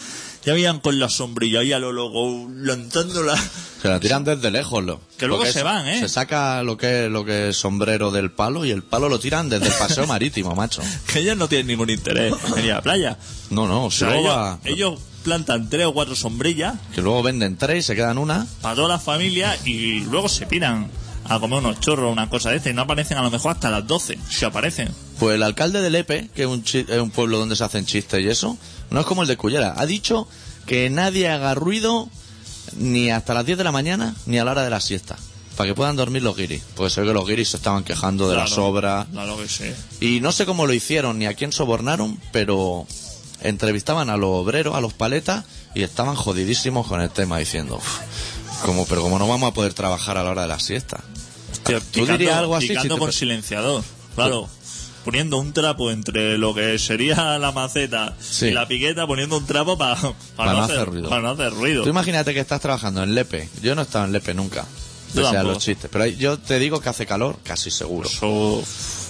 [0.47, 3.37] ya habían con la sombrilla ahí a lo loco lanzándola.
[3.83, 5.01] Se la tiran desde lejos, lo.
[5.19, 6.01] Que luego se van, ¿eh?
[6.01, 9.49] Se saca lo que, lo que es sombrero del palo y el palo lo tiran
[9.51, 10.83] desde el paseo marítimo, macho.
[11.13, 13.19] Que ellos no tienen ningún interés en ir a la playa.
[13.51, 17.23] No, no, O sea, luego ellos, va- ellos plantan tres o cuatro sombrillas que luego
[17.23, 18.47] venden tres y se quedan una.
[18.61, 20.91] para toda la familia y luego se piran
[21.25, 23.71] a comer unos chorros, una cosa de esta, y no aparecen a lo mejor hasta
[23.71, 24.89] las 12, si aparecen.
[25.21, 27.87] Pues el alcalde de Lepe, que es un, chi- es un pueblo donde se hacen
[27.87, 28.59] chistes y eso,
[28.91, 29.75] no es como el de Cullera.
[29.77, 30.27] Ha dicho
[30.67, 32.09] que nadie haga ruido
[32.77, 35.17] ni hasta las 10 de la mañana ni a la hora de la siesta.
[35.57, 36.63] Para que puedan dormir los guiris.
[36.75, 39.07] Pues se ve que los guiris se estaban quejando de las Claro, obras.
[39.13, 39.71] Claro que sí.
[40.01, 42.87] Y no sé cómo lo hicieron ni a quién sobornaron, pero
[43.43, 47.99] entrevistaban a los obreros, a los paletas, y estaban jodidísimos con el tema, diciendo, "Uf,
[48.65, 51.01] como, pero como no vamos a poder trabajar a la hora de la siesta.
[51.53, 52.69] Hostia, ¿Tú dirías algo así?
[52.69, 53.83] si te con silenciador,
[54.15, 54.49] claro.
[55.05, 58.47] Poniendo un trapo entre lo que sería la maceta Sí.
[58.47, 59.97] y la piqueta, poniendo un trapo para
[60.37, 61.09] Para no hacer ruido.
[61.09, 61.83] Para no hacer ruido.
[61.83, 63.49] Tú imagínate que estás trabajando en Lepe.
[63.63, 64.65] Yo no he estado en Lepe nunca.
[65.13, 65.91] Pese a los chistes.
[65.93, 68.09] Pero ahí- yo te digo que hace calor, casi seguro.
[68.09, 68.63] Eso-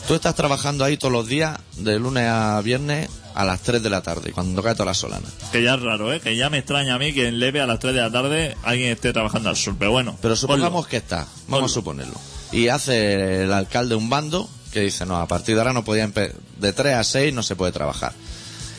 [0.06, 3.88] Tú estás trabajando ahí todos los días, de lunes a viernes, a las 3 de
[3.88, 5.26] la tarde, cuando cae toda la solana.
[5.52, 6.20] que ya es raro, ¿eh?
[6.20, 8.56] Que ya me extraña a mí que en Leve a las 3 de la tarde
[8.62, 9.76] alguien esté trabajando al sol.
[9.78, 10.18] Pero bueno.
[10.20, 10.88] Pero supongamos ponlo.
[10.88, 11.56] que está, Ponlo.
[11.58, 12.14] vamos a suponerlo.
[12.50, 16.06] Y hace el alcalde un bando que dice, no, a partir de ahora no podía
[16.08, 18.12] de 3 a 6 no se puede trabajar.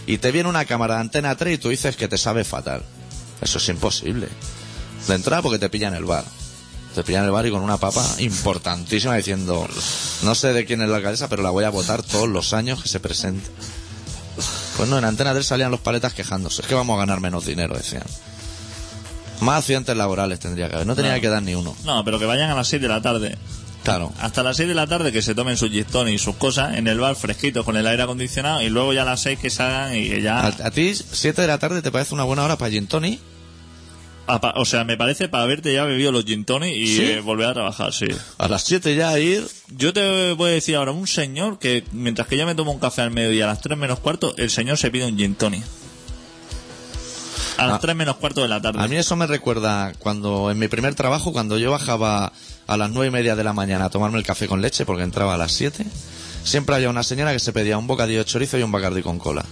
[0.05, 2.84] Y te viene una cámara de antena 3 y tú dices que te sabe fatal.
[3.41, 4.28] Eso es imposible.
[5.07, 6.26] De entrada porque te pillan el bar.
[6.96, 9.68] Te pillan el bar y con una papa importantísima diciendo,
[10.22, 12.84] no sé de quién es la alcaldesa, pero la voy a votar todos los años
[12.84, 13.50] que se presente.
[14.78, 16.62] Pues no, en Antena 3 salían los paletas quejándose.
[16.62, 18.04] Es que vamos a ganar menos dinero, decían.
[19.41, 20.88] Más accidentes laborales tendría que haber.
[20.88, 21.22] No tenía No.
[21.22, 21.76] que dar ni uno.
[21.84, 23.38] No, pero que vayan a las 6 de la tarde.
[23.84, 24.14] Claro.
[24.22, 26.88] Hasta las 6 de la tarde que se tomen sus gistones y sus cosas en
[26.88, 29.96] el bar fresquitos con el aire acondicionado y luego ya a las 6 que salgan
[29.96, 30.39] y que ya...
[30.41, 33.20] A, a ti, 7 de la tarde, ¿te parece una buena hora para gin tonic?
[34.26, 37.01] Apa- O sea, me parece para haberte ya bebido los gin tonic y ¿Sí?
[37.03, 38.05] eh, volver a trabajar, sí.
[38.38, 39.45] A las 7 ya ir.
[39.76, 42.80] Yo te voy a decir ahora, un señor que mientras que yo me tomo un
[42.80, 45.63] café al mediodía a las 3 menos cuarto, el señor se pide un gin tonic.
[47.57, 47.80] A las Ah.
[47.82, 48.80] 3 menos cuarto de la tarde.
[48.82, 52.32] A mí eso me recuerda cuando en mi primer trabajo, cuando yo bajaba
[52.65, 55.03] a las nueve y media de la mañana a tomarme el café con leche porque
[55.03, 55.86] entraba a las 7,
[56.45, 59.19] siempre había una señora que se pedía un bocadillo de chorizo y un bacardí con
[59.19, 59.43] cola.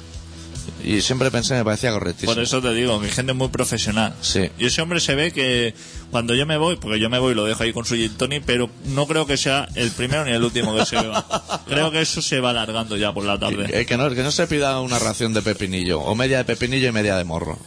[0.83, 2.33] Y siempre pensé, me parecía correctísimo.
[2.33, 4.13] Por eso te digo, que gente muy profesional.
[4.21, 4.49] Sí.
[4.57, 5.73] Y ese hombre se ve que
[6.11, 8.15] cuando yo me voy, porque yo me voy y lo dejo ahí con su gin
[8.17, 11.25] tonic, pero no creo que sea el primero ni el último que se beba.
[11.67, 13.67] creo que eso se va alargando ya por la tarde.
[13.79, 16.89] Eh, que, no, que no se pida una ración de pepinillo, o media de pepinillo
[16.89, 17.59] y media de morro.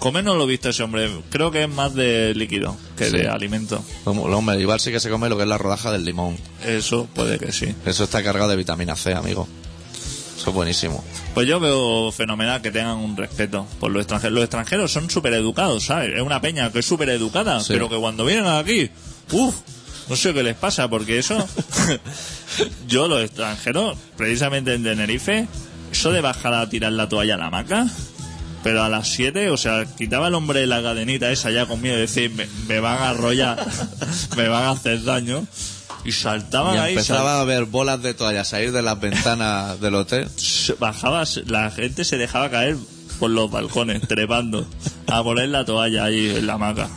[0.00, 1.10] Comer no lo he visto ese hombre.
[1.30, 3.16] Creo que es más de líquido que Sí.
[3.16, 3.82] de alimento.
[4.04, 6.36] Como- lo- Hombre, igual sí que se come lo que es la rodaja del limón.
[6.62, 7.74] Eso puede que sí.
[7.86, 9.48] Eso está cargado de vitamina C, amigo.
[10.36, 11.04] Eso es buenísimo.
[11.32, 14.34] Pues yo veo fenomenal que tengan un respeto por los extranjeros.
[14.34, 16.14] Los extranjeros son súper educados, ¿sabes?
[16.16, 17.72] Es una peña que es súper educada, Sí.
[17.72, 18.90] pero que cuando vienen aquí,
[19.32, 19.54] uff,
[20.08, 21.46] no sé qué les pasa, porque eso.
[22.88, 25.46] yo, los extranjeros, precisamente en Tenerife,
[25.92, 27.86] eso de bajar a tirar la toalla a la hamaca.
[28.62, 31.98] Pero a las 7, o sea, quitaba el hombre la cadenita esa ya conmigo y
[32.00, 33.62] decir, me, me van a arrollar,
[34.38, 35.46] me van a hacer daño.
[36.04, 39.94] Y saltaban Y ahí, empezaba a ver bolas de toallas salir de las ventanas del
[39.94, 40.28] hotel.
[40.36, 42.76] se- bajaba, la gente se dejaba caer
[43.18, 44.66] por los balcones, trepando,
[45.06, 46.88] a poner la toalla ahí en la hamaca.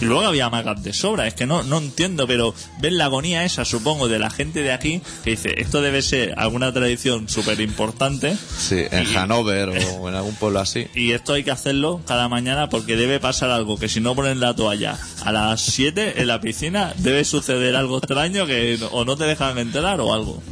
[0.00, 3.44] Y luego había magas de sobra, es que no, no entiendo, pero ven la agonía
[3.44, 7.60] esa, supongo, de la gente de aquí, que dice, esto debe ser alguna tradición súper
[7.60, 9.68] importante, Sí, en Hanover
[10.00, 10.86] o en algún pueblo así.
[10.94, 14.40] y esto hay que hacerlo cada mañana porque debe pasar algo, que si no ponen
[14.40, 19.16] la toalla a las 7 en la piscina, debe suceder algo extraño que o no
[19.16, 20.42] te dejan enterar o algo.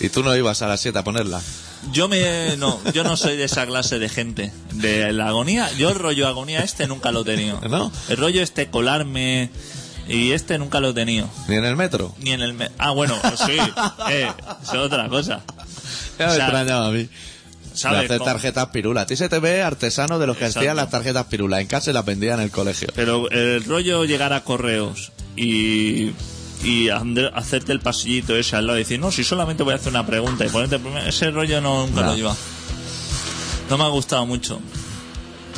[0.00, 1.40] Y tú no ibas a las 7 a ponerla.
[1.90, 4.52] Yo me no, yo no soy de esa clase de gente.
[4.74, 7.60] De la agonía, yo el rollo agonía este nunca lo he tenido.
[7.68, 7.90] ¿No?
[8.08, 9.50] El rollo este colarme
[10.08, 11.28] y este nunca lo he tenido.
[11.48, 12.14] Ni en el metro.
[12.20, 13.56] Ni en el me- Ah, bueno, pues sí,
[14.10, 14.30] eh,
[14.62, 15.42] es otra cosa.
[16.18, 16.98] Ya me O sea, extrañaba a mí.
[17.02, 18.04] De ¿Sabes?
[18.04, 18.30] hacer cómo?
[18.30, 19.00] tarjetas pirula.
[19.02, 20.60] A ti se te ve artesano de los que Exacto.
[20.60, 21.60] hacían las tarjetas pirula.
[21.60, 22.88] En casa se las vendían en el colegio.
[22.94, 26.12] Pero el rollo llegar a correos y
[26.62, 29.88] y hacerte el pasillito ese al lado y decir, no, si solamente voy a hacer
[29.90, 32.36] una pregunta y ponerte ese rollo no, nunca lo lleva.
[33.70, 34.60] No me ha gustado mucho.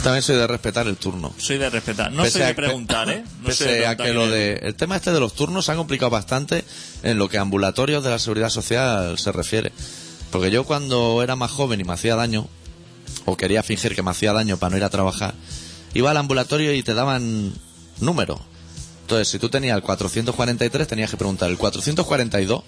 [0.02, 1.32] También soy de respetar el turno.
[1.38, 2.12] Soy de respetar.
[2.12, 3.24] No Pese soy de que- preguntar, ¿eh?
[3.40, 5.64] No pese soy de a preguntar que lo de el tema este de los turnos
[5.64, 6.64] se ha complicado bastante
[7.02, 9.72] en lo que a ambulatorios de la seguridad social se refiere.
[10.30, 12.48] Porque yo cuando era más joven y me hacía daño,
[13.24, 15.34] o quería fingir que me hacía daño para no ir a trabajar,
[15.94, 17.52] iba al ambulatorio y te daban
[18.00, 18.40] número.
[19.04, 22.62] Entonces, si tú tenías el 443, tenías que preguntar el 442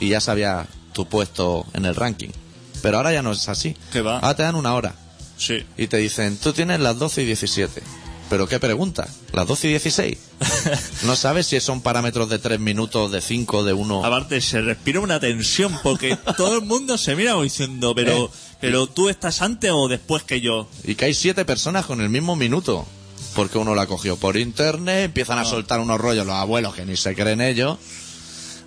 [0.00, 2.30] y ya sabía tu puesto en el ranking.
[2.82, 3.76] Pero ahora ya no es así.
[3.92, 4.16] ¿Qué va?
[4.18, 4.94] Ahora te dan una hora
[5.36, 5.64] Sí.
[5.78, 7.82] y te dicen, tú tienes las 12 y 17.
[8.28, 9.08] ¿Pero qué pregunta?
[9.32, 10.18] ¿Las 12 y 16?
[11.04, 14.04] No sabes si son parámetros de 3 minutos, de 5, de 1.
[14.04, 18.30] Aparte, se respira una tensión porque todo el mundo se mira como diciendo, pero, Eh.
[18.60, 20.68] pero tú estás antes o después que yo.
[20.84, 22.86] Y que hay 7 personas con el mismo minuto.
[23.40, 25.42] Porque uno la cogió por internet, empiezan Ah.
[25.42, 27.78] a soltar unos rollos los abuelos que ni se creen ellos.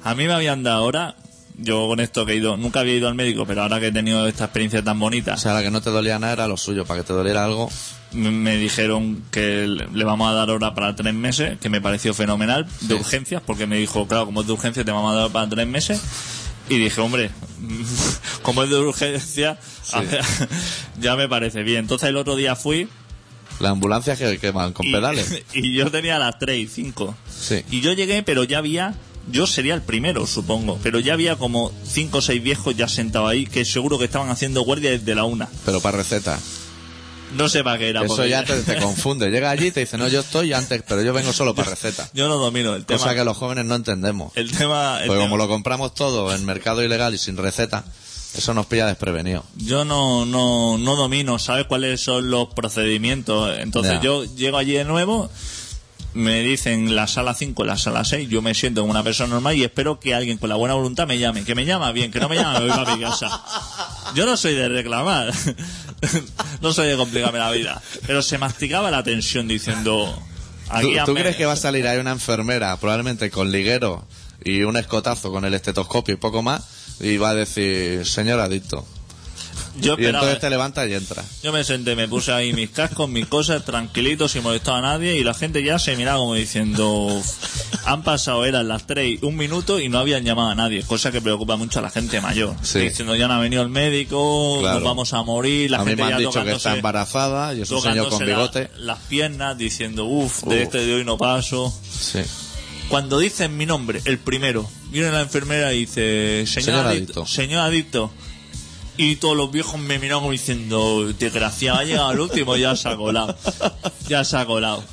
[0.03, 1.15] A mí me habían dado ahora,
[1.59, 3.91] yo con esto que he ido, nunca había ido al médico, pero ahora que he
[3.91, 6.57] tenido esta experiencia tan bonita, O sea, la que no te dolía nada era lo
[6.57, 7.69] suyo, para que te doliera algo.
[8.13, 12.15] me, me dijeron que le vamos a dar hora para tres meses, que me pareció
[12.15, 15.30] fenomenal, de urgencias, porque me dijo, claro, como es de urgencia te vamos a dar
[15.30, 16.01] para tres meses.
[16.67, 17.30] Y dije, hombre,
[18.41, 19.59] como es de urgencia,
[20.99, 21.80] ya me parece bien.
[21.82, 22.88] Entonces el otro día fui
[23.60, 25.43] Las ambulancias que, que van con y, pedales.
[25.54, 27.16] y yo tenía las 3 y 5.
[27.30, 27.64] Sí.
[27.72, 28.95] Y yo llegué, pero ya había,
[29.32, 33.30] yo sería el primero, supongo, pero ya había como 5 o 6 viejos ya sentados
[33.30, 35.49] ahí que seguro que estaban haciendo guardia desde la una.
[35.66, 36.39] Pero para receta.
[37.36, 38.04] No sé para qué era.
[38.04, 39.30] Eso porque ya te, te confunde.
[39.30, 42.10] Llega allí y te dice, no, yo estoy antes, pero yo vengo solo para receta.
[42.14, 42.99] Yo no domino el tema.
[42.99, 44.32] Cosa que los jóvenes no entendemos.
[44.36, 44.99] El tema.
[45.01, 47.86] el Pues como lo compramos todo en mercado ilegal y sin receta,
[48.36, 49.43] eso nos pilla desprevenido.
[49.57, 53.57] Yo no, no, no domino, ¿sabes cuáles son los procedimientos?
[53.59, 54.01] Entonces Ya.
[54.01, 55.29] yo llego allí de nuevo,
[56.15, 59.55] me dicen la sala 5, la sala 6, yo me siento como una persona normal
[59.55, 61.43] y espero que alguien con la buena voluntad me llame.
[61.43, 63.43] Que me llama bien, que no me llama, me voy para mi casa.
[64.15, 65.34] Yo no soy de reclamar,
[66.61, 70.05] no soy de complicarme la vida, pero se masticaba la tensión diciendo...
[70.65, 74.05] ¿Tú, Aquí tú hazme- crees que va a salir ahí una enfermera, probablemente con liguero
[74.43, 76.63] y un escotazo con el estetoscopio y poco más,
[77.04, 78.86] y va a decir, señor adicto?
[79.80, 81.26] Yo Y entonces te levantas y entras.
[81.41, 85.16] Yo me senté, me puse ahí mis cascos, mis cosas, tranquilito, sin molestar a nadie,
[85.18, 87.20] y la gente ya se miraba como diciendo,
[87.86, 91.12] han pasado, eran las tres y un minuto y no habían llamado a nadie, cosa
[91.12, 92.54] que preocupa mucho a la gente mayor.
[92.62, 92.82] Sí.
[92.82, 94.76] Diciendo, ya no ha venido el médico, Claro.
[94.76, 97.56] nos vamos a morir, la a mí gente me ya han dicho que está embarazada
[97.56, 98.70] y es un señor con la- bigote.
[98.78, 100.49] las piernas, diciendo, uff, Uf.
[100.54, 101.74] de este de hoy no paso.
[101.99, 102.20] Sí.
[102.89, 107.25] Cuando dicen mi nombre, el primero, viene la enfermera y dice, señor, Señor adicto, adicto.
[107.25, 108.11] señor adicto.
[108.95, 112.89] Y todos los viejos me miran como diciendo, desgraciado, ha llegado el último, ya se
[112.89, 113.36] ha colado.
[114.07, 114.84] Ya se ha colado.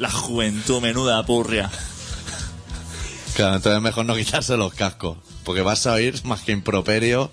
[0.00, 1.70] La juventud, menuda purria.
[3.34, 7.30] Claro, entonces es mejor no quitarse los cascos, porque vas a oír más que improperio.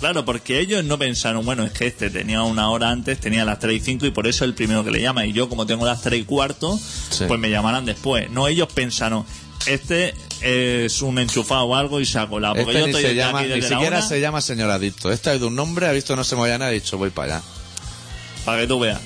[0.00, 3.58] Claro, porque ellos no pensaron, bueno, es que este tenía una hora antes, tenía las
[3.58, 5.26] 3 y 5 y por eso es el primero que le llama.
[5.26, 6.78] Y yo, como tengo las 3 y cuarto,
[7.10, 7.24] Sí.
[7.26, 8.30] pues me llamarán después.
[8.30, 9.24] No, ellos pensaron,
[9.66, 12.54] este es un enchufado o algo y se ha colado.
[12.54, 15.10] Porque Este yo ni, estoy se llama, aquí ni desde siquiera se llama señor adicto.
[15.10, 17.36] Este ha ido un nombre, ha visto no se movía nada ha dicho voy para
[17.38, 17.44] allá.
[18.44, 19.00] para que tú veas.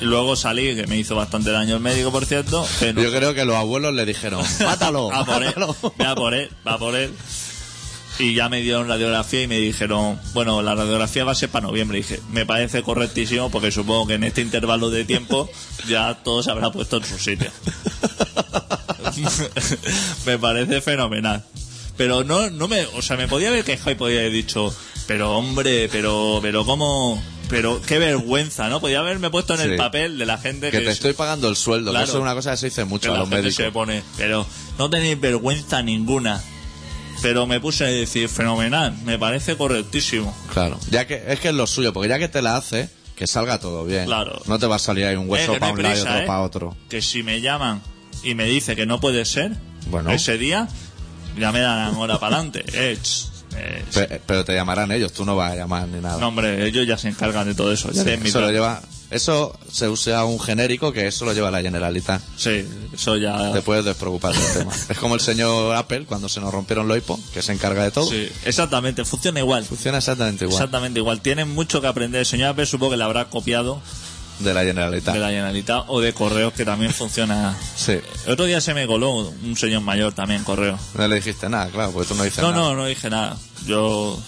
[0.00, 2.66] Y luego salí, que me hizo bastante daño el médico, por cierto.
[2.80, 5.76] Pero Yo creo que los abuelos le dijeron, mátalo, a por él, mátalo.
[6.02, 7.12] va por él, va por él.
[8.18, 11.66] Y ya me dieron radiografía y me dijeron, bueno, la radiografía va a ser para
[11.66, 11.98] noviembre.
[11.98, 15.50] Y dije, me parece correctísimo porque supongo que en este intervalo de tiempo
[15.88, 17.50] ya todo se habrá puesto en su sitio.
[20.26, 21.42] me parece fenomenal.
[21.96, 24.74] Pero no, no me, o sea, me podía haber quejado y podía haber dicho,
[25.06, 28.80] pero hombre, pero, pero cómo, pero qué vergüenza, ¿no?
[28.80, 31.54] Podía haberme puesto en el papel de la gente Que que, te estoy pagando el
[31.56, 32.04] sueldo, Claro.
[32.04, 33.54] que eso es una cosa que se dice que mucho a la los médicos.
[33.54, 34.44] se pone, pero
[34.78, 36.42] no tenéis vergüenza ninguna.
[37.24, 40.36] Pero me puse a decir, fenomenal, me parece correctísimo.
[40.52, 43.26] Claro, ya que es que es lo suyo, porque ya que te la hace, que
[43.26, 44.04] salga todo bien.
[44.04, 44.42] Claro.
[44.44, 46.24] No te va a salir ahí un Eh, hueso para un lado y otro ¿eh?
[46.26, 46.76] para otro.
[46.90, 47.80] Que si me llaman
[48.22, 49.52] y me dice que no puede ser
[49.86, 50.10] Bueno.
[50.10, 50.68] ese día,
[51.38, 52.62] ya me dan hora para adelante.
[53.56, 56.18] Eh, pero te llamarán ellos, tú no vas a llamar ni nada.
[56.18, 57.88] no, hombre, ellos ya se encargan de todo eso.
[57.92, 61.32] Ya Sí, tienen mi eso, lo lleva, eso se usa un genérico que eso lo
[61.32, 62.20] lleva la Generalitat.
[62.36, 63.52] Sí, eso ya.
[63.52, 64.72] Te puedes despreocupar del tema.
[64.88, 67.90] Es como el señor Apple cuando se nos rompieron los iPhone, que se encarga de
[67.90, 68.08] todo.
[68.10, 69.64] Sí, exactamente, funciona igual.
[69.64, 71.20] Funciona exactamente igual Exactamente igual.
[71.20, 72.20] Tienen mucho que aprender.
[72.20, 73.80] El señor Apple supongo que le habrá copiado
[74.40, 75.14] de la Generalitat.
[75.14, 77.56] de la Generalitat o de correos que también funciona.
[77.76, 77.98] Sí.
[78.26, 80.76] El otro día se me coló un señor mayor también correo.
[80.96, 82.62] No le dijiste nada, claro, porque tú no dices No, nada.
[82.62, 83.36] no, no dije nada.
[83.66, 84.18] Yo,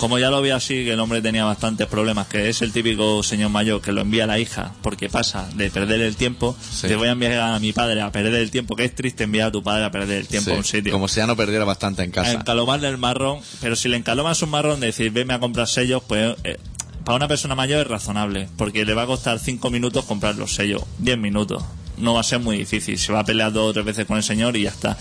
[0.00, 3.22] como ya lo vi así, que el hombre tenía bastantes problemas, que es el típico
[3.22, 6.88] señor mayor que lo envía a la hija porque pasa de perder el tiempo, Sí.
[6.88, 9.48] te voy a enviar a mi padre a perder el tiempo, que es triste enviar
[9.48, 10.90] a tu padre a perder el tiempo Sí, a un sitio.
[10.92, 12.32] Como si ya no perdiera bastante en casa.
[12.32, 16.02] encalomarle el marrón, pero si le encalomas un marrón de decir, veme a comprar sellos,
[16.06, 16.56] pues eh,
[17.04, 20.54] para una persona mayor es razonable, porque le va a costar 5 minutos comprar los
[20.54, 21.62] sellos, 10 minutos.
[21.98, 24.16] No va a ser muy difícil, se va a pelear dos o tres veces con
[24.16, 24.96] el señor y ya está.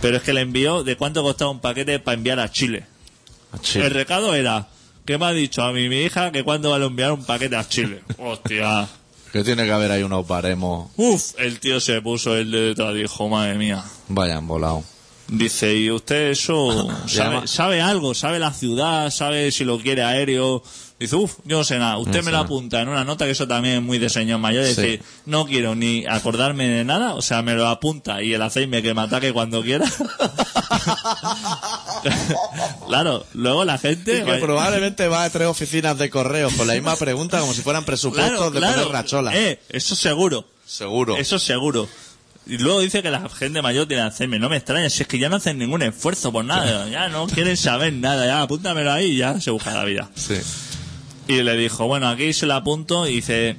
[0.00, 2.86] Pero es que le envió de cuánto costaba un paquete para enviar a Chile.
[3.74, 4.68] El recado era,
[5.04, 7.56] que me ha dicho a mí mi hija que cuándo va a enviar un paquete
[7.56, 8.02] a Chile.
[8.18, 8.88] Hostia.
[9.32, 10.90] Que tiene que haber ahí unos baremos.
[10.96, 13.84] Uf, el tío se puso el de detrás y dijo, madre mía.
[14.08, 14.82] Vayan volado.
[15.28, 18.14] Dice, ¿y usted eso sabe, sabe algo?
[18.14, 19.10] ¿Sabe la ciudad?
[19.10, 20.62] ¿Sabe si lo quiere aéreo?
[20.98, 21.96] Dice, uff, yo no sé nada.
[21.98, 24.08] Usted No me sé lo apunta en una nota, que eso también es muy de
[24.08, 24.64] señor mayor.
[24.64, 24.80] Es Sí.
[24.82, 28.82] decir, no quiero ni acordarme de nada, o sea, me lo apunta y el aceime
[28.82, 29.86] que me ataque cuando quiera.
[32.86, 34.18] claro, luego la gente...
[34.18, 37.62] Y que probablemente va a tres oficinas de correos con la misma pregunta como si
[37.62, 38.76] fueran presupuestos Claro, de claro.
[38.82, 39.36] poner rachola.
[39.36, 40.44] Eh, eso seguro.
[40.66, 41.16] Seguro.
[41.16, 41.88] Eso seguro.
[42.46, 44.40] Y luego dice que la gente mayor tiene Alzheimer.
[44.40, 46.88] No me extraña, si es que ya no hacen ningún esfuerzo por nada.
[46.88, 48.24] Ya no quieren saber nada.
[48.26, 50.08] Ya apúntamelo ahí y ya se busca la vida.
[50.14, 50.34] Sí.
[51.28, 53.56] Y le dijo, bueno, aquí se la apunto y dice,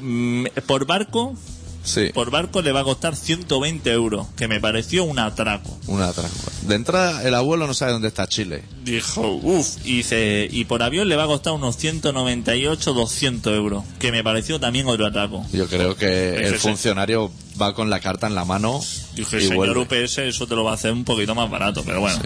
[0.00, 1.36] mm, por barco,
[1.84, 2.10] Sí.
[2.14, 5.78] por barco le va a costar 120 euros, que me pareció un atraco.
[5.86, 6.50] Una trampa.
[6.62, 8.62] De entrada, el abuelo no sabe dónde está Chile.
[8.84, 13.84] Dijo, uff, y dice, y por avión le va a costar unos 198, 200 euros,
[13.98, 15.44] que me pareció también otro atraco.
[15.52, 17.30] Yo creo que el funcionario
[17.60, 18.80] va con la carta en la mano
[19.14, 20.04] Dije, y señor vuelve.
[20.04, 22.18] UPS, eso te lo va a hacer un poquito más barato, pero bueno.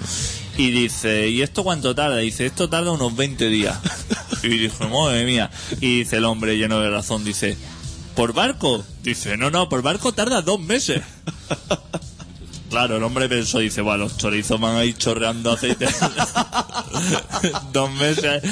[0.57, 2.18] Y dice, ¿y esto cuánto tarda?
[2.18, 3.78] Dice, esto tarda unos 20 días.
[4.42, 5.50] y dije, madre mía.
[5.80, 7.57] Y dice el hombre lleno de razón, dice,
[8.17, 8.85] ¿por barco?
[9.03, 11.03] Dice, no, no, por barco tarda dos meses.
[12.69, 15.87] Claro, el hombre pensó, dice, bueno, los chorizos van a ir chorreando aceite.
[17.73, 18.43] dos meses.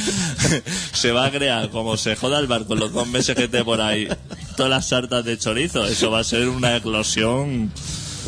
[0.92, 3.80] se va a crear, como se joda el barco los dos meses que esté por
[3.80, 4.08] ahí,
[4.56, 5.84] todas las sartas de chorizo.
[5.84, 7.72] Eso va a ser una eclosión.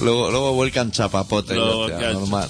[0.02, 1.56] Luego, luego vuelcan chapapotes.
[1.56, 2.48] Luego hostia, vuelcan- normal.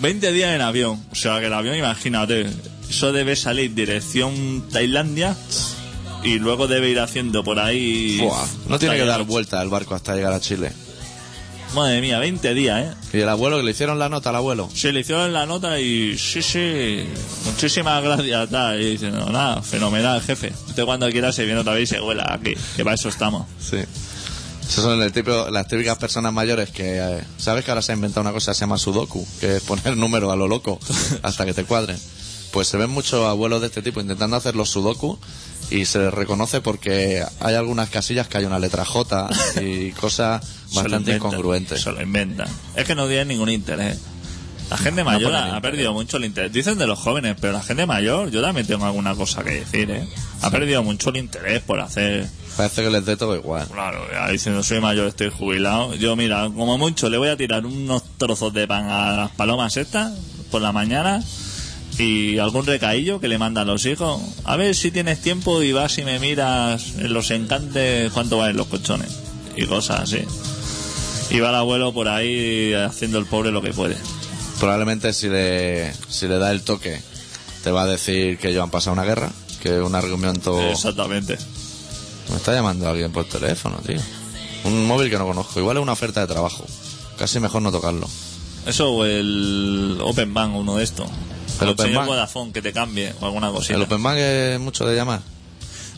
[0.00, 1.02] 20 días en avión.
[1.10, 2.46] O sea, que el avión, imagínate,
[2.88, 5.34] eso debe salir dirección Tailandia
[6.24, 8.18] y luego debe ir haciendo por ahí.
[8.20, 10.72] Buah, no tiene que dar vuelta el barco hasta llegar a Chile.
[11.74, 13.18] Madre mía, 20 días, ¿eh?
[13.18, 14.70] Y el abuelo, que le hicieron la nota al abuelo.
[14.72, 17.04] Se le hicieron la nota y sí, sí,
[17.44, 18.80] muchísimas gracias, tal.
[18.80, 20.52] Y dice, no, nada, fenomenal, jefe.
[20.68, 23.46] Usted cuando quiera se viene otra vez y se vuela aquí, que para eso estamos.
[23.60, 23.78] Sí.
[24.68, 27.96] Esos son el tipo, las típicas personas mayores que, eh, ¿sabes que ahora se ha
[27.96, 29.26] inventado una cosa que se llama Sudoku?
[29.40, 30.78] Que es poner números a lo loco
[31.22, 31.98] hasta que te cuadren.
[32.52, 35.18] Pues se ven muchos abuelos de este tipo intentando hacer los Sudoku
[35.70, 39.28] y se les reconoce porque hay algunas casillas que hay una letra J
[39.60, 40.42] y cosas
[40.74, 41.80] bastante inventan, incongruentes.
[41.82, 42.48] Se lo inventan.
[42.76, 44.00] Es que no tienen ningún interés.
[44.70, 46.52] La gente mayor ha perdido mucho el interés.
[46.52, 49.90] Dicen de los jóvenes, pero la gente mayor, yo también tengo alguna cosa que decir,
[49.90, 50.08] ¿eh?
[50.40, 52.26] Ha perdido mucho el interés por hacer.
[52.56, 53.66] Parece que les dé todo igual.
[53.68, 55.94] Claro, ya diciendo soy mayor, estoy jubilado.
[55.94, 59.76] Yo, mira, como mucho, le voy a tirar unos trozos de pan a las palomas
[59.76, 60.12] estas
[60.50, 61.22] por la mañana
[61.98, 64.20] y algún recaillo que le mandan los hijos.
[64.44, 68.56] A ver si tienes tiempo y vas y me miras en los encantes cuánto valen
[68.56, 69.08] los colchones
[69.56, 70.24] y cosas así.
[71.30, 73.96] Y va el abuelo por ahí haciendo el pobre lo que puede.
[74.60, 77.00] Probablemente si le, si le da el toque
[77.62, 79.30] te va a decir que ellos han pasado una guerra,
[79.62, 80.60] que es un argumento...
[80.70, 81.38] Exactamente.
[82.30, 84.00] Me está llamando alguien por teléfono, tío.
[84.64, 85.60] Un móvil que no conozco.
[85.60, 86.66] Igual es una oferta de trabajo.
[87.18, 88.06] Casi mejor no tocarlo.
[88.66, 91.08] Eso o el Open Bank, uno de estos.
[91.60, 92.06] ¿El señor?
[92.06, 93.74] Vodafone que te cambie o alguna cosita.
[93.74, 95.20] El Open Bank es mucho de llamar.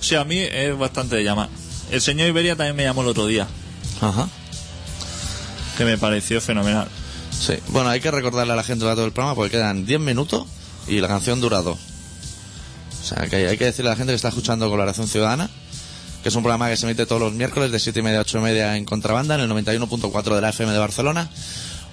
[0.00, 1.48] Sí, a mí es bastante de llamar.
[1.90, 3.46] El señor Iberia también me llamó el otro día,
[4.00, 4.28] Ajá.
[5.76, 6.88] que me pareció fenomenal.
[7.30, 7.54] Sí.
[7.68, 10.44] Bueno, hay que recordarle a la gente durante todo el programa porque quedan 10 minutos
[10.88, 11.78] y la canción dura dos.
[13.02, 15.48] O sea, que hay, hay que decirle a la gente que está escuchando Colaboración Ciudadana
[16.26, 18.22] que es un programa que se emite todos los miércoles de 7 y media a
[18.22, 21.30] 8 y media en Contrabanda, en el 91.4 de la FM de Barcelona.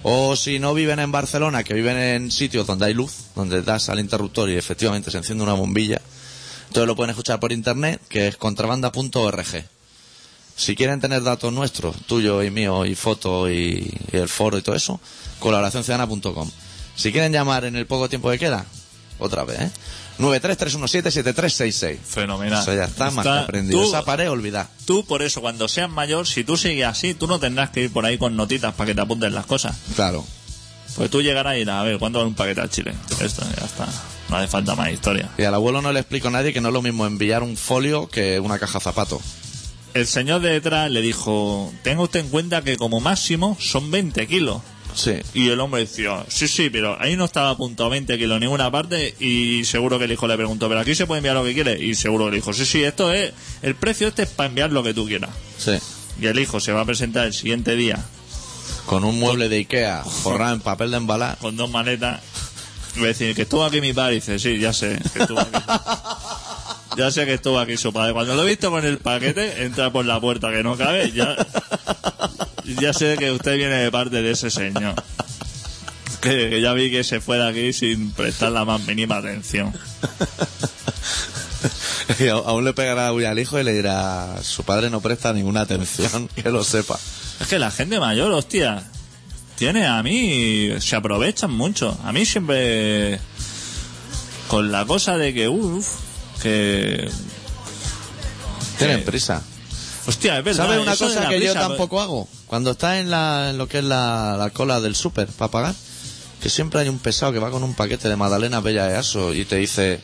[0.04, 3.88] O si no viven en Barcelona, que viven en sitios donde hay luz, donde das
[3.88, 6.02] al interruptor y efectivamente se enciende una bombilla,
[6.68, 9.66] entonces lo pueden escuchar por internet, que es contrabanda.org.
[10.56, 14.76] Si quieren tener datos nuestros, tuyos y míos, y fotos y, el foro y todo
[14.76, 15.00] eso,
[15.40, 16.50] colaboracionciudadana.com.
[16.96, 18.66] Si quieren llamar en el poco tiempo que queda,
[19.20, 19.72] otra vez, ¿eh?
[20.20, 21.98] 933177366.
[22.04, 22.62] Fenomenal.
[22.62, 23.82] Eso ya está, más que aprendido.
[23.82, 24.70] tú- Esa pared, olvidad.
[24.86, 27.92] Tú, por eso, cuando seas mayor, si tú sigues así, tú no tendrás que ir
[27.94, 29.76] por ahí con notitas para que te apunten las cosas.
[29.96, 30.26] Claro.
[30.96, 32.94] Pues tú llegarás y dirás, a ver, ¿cuándo va un paquete a Chile?
[33.20, 33.88] Esto, ya está.
[34.30, 35.30] No hace falta más historia.
[35.38, 37.58] Y al abuelo no le explico a nadie que no es lo mismo enviar un
[37.58, 39.20] folio que una caja zapato.
[39.94, 44.28] El señor de detrás le dijo, tenga usted en cuenta que como máximo son 20
[44.28, 44.62] kilos.
[44.96, 45.14] Sí.
[45.34, 48.70] Y el hombre decía, sí, sí, pero ahí no estaba apuntado 20 kilos en ninguna
[48.72, 51.54] parte y seguro que el hijo le preguntó, pero aquí se puede enviar lo que
[51.54, 51.84] quiere.
[51.84, 54.72] Y seguro que le dijo, sí, sí, esto es, el precio este es para enviar
[54.72, 55.32] lo que tú quieras.
[55.58, 55.74] Sí.
[56.22, 57.98] Y el hijo se va a presentar el siguiente día
[58.86, 61.38] Con un mueble de Ikea forrado en papel de embalar.
[61.40, 62.22] con dos maletas.
[62.98, 64.14] A decir, que estuvo aquí mi padre.
[64.14, 65.52] Y dice, sí, ya sé, que estuvo aquí.
[66.96, 68.14] Ya sé que estuvo aquí su padre.
[68.14, 71.36] Cuando lo he visto con el paquete, entra por la puerta que no cabe, ya,
[72.80, 74.94] ya sé que usted viene de parte de ese señor.
[76.22, 79.74] Que, que ya vi que se fue de aquí sin prestar la más mínima atención.
[82.20, 85.34] Y a- aún le pegará bulla al hijo y le dirá, su padre no presta
[85.34, 87.00] ninguna atención, que lo sepa.
[87.40, 88.84] Es que la gente mayor, hostia,
[89.58, 91.98] tiene a mí, se aprovechan mucho.
[92.04, 93.20] A mí siempre,
[94.48, 95.88] con la cosa de que, uff,
[96.42, 97.10] que...
[98.78, 99.42] Tienen prisa.
[100.06, 100.66] Hostia, es verdad.
[100.66, 101.68] ¿Sabes una cosa que yo prisa, pues.
[101.68, 102.28] tampoco hago?
[102.48, 105.76] Cuando está en, la, en lo que es la, la cola del súper para pagar,
[106.42, 109.34] que siempre hay un pesado que va con un paquete de magdalenas bella de aso
[109.34, 110.02] y te dice,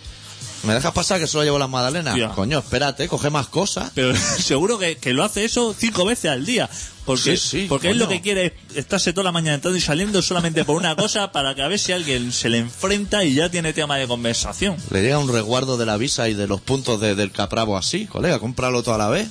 [0.63, 2.15] ¿me dejas pasar que solo llevo las magdalenas?
[2.35, 3.91] Coño, espérate, coge más cosas.
[3.95, 6.69] Pero seguro que, que lo hace eso cinco veces al día.
[7.05, 9.81] Porque, Sí, sí, porque es lo que quiere es estarse toda la mañana entrando y
[9.81, 13.33] saliendo solamente por una cosa para que a ver si alguien se le enfrenta y
[13.33, 14.75] ya tiene tema de conversación.
[14.91, 18.05] Le llega un resguardo de la visa y de los puntos de- del capravo así,
[18.05, 19.27] colega, cómpralo toda la vez.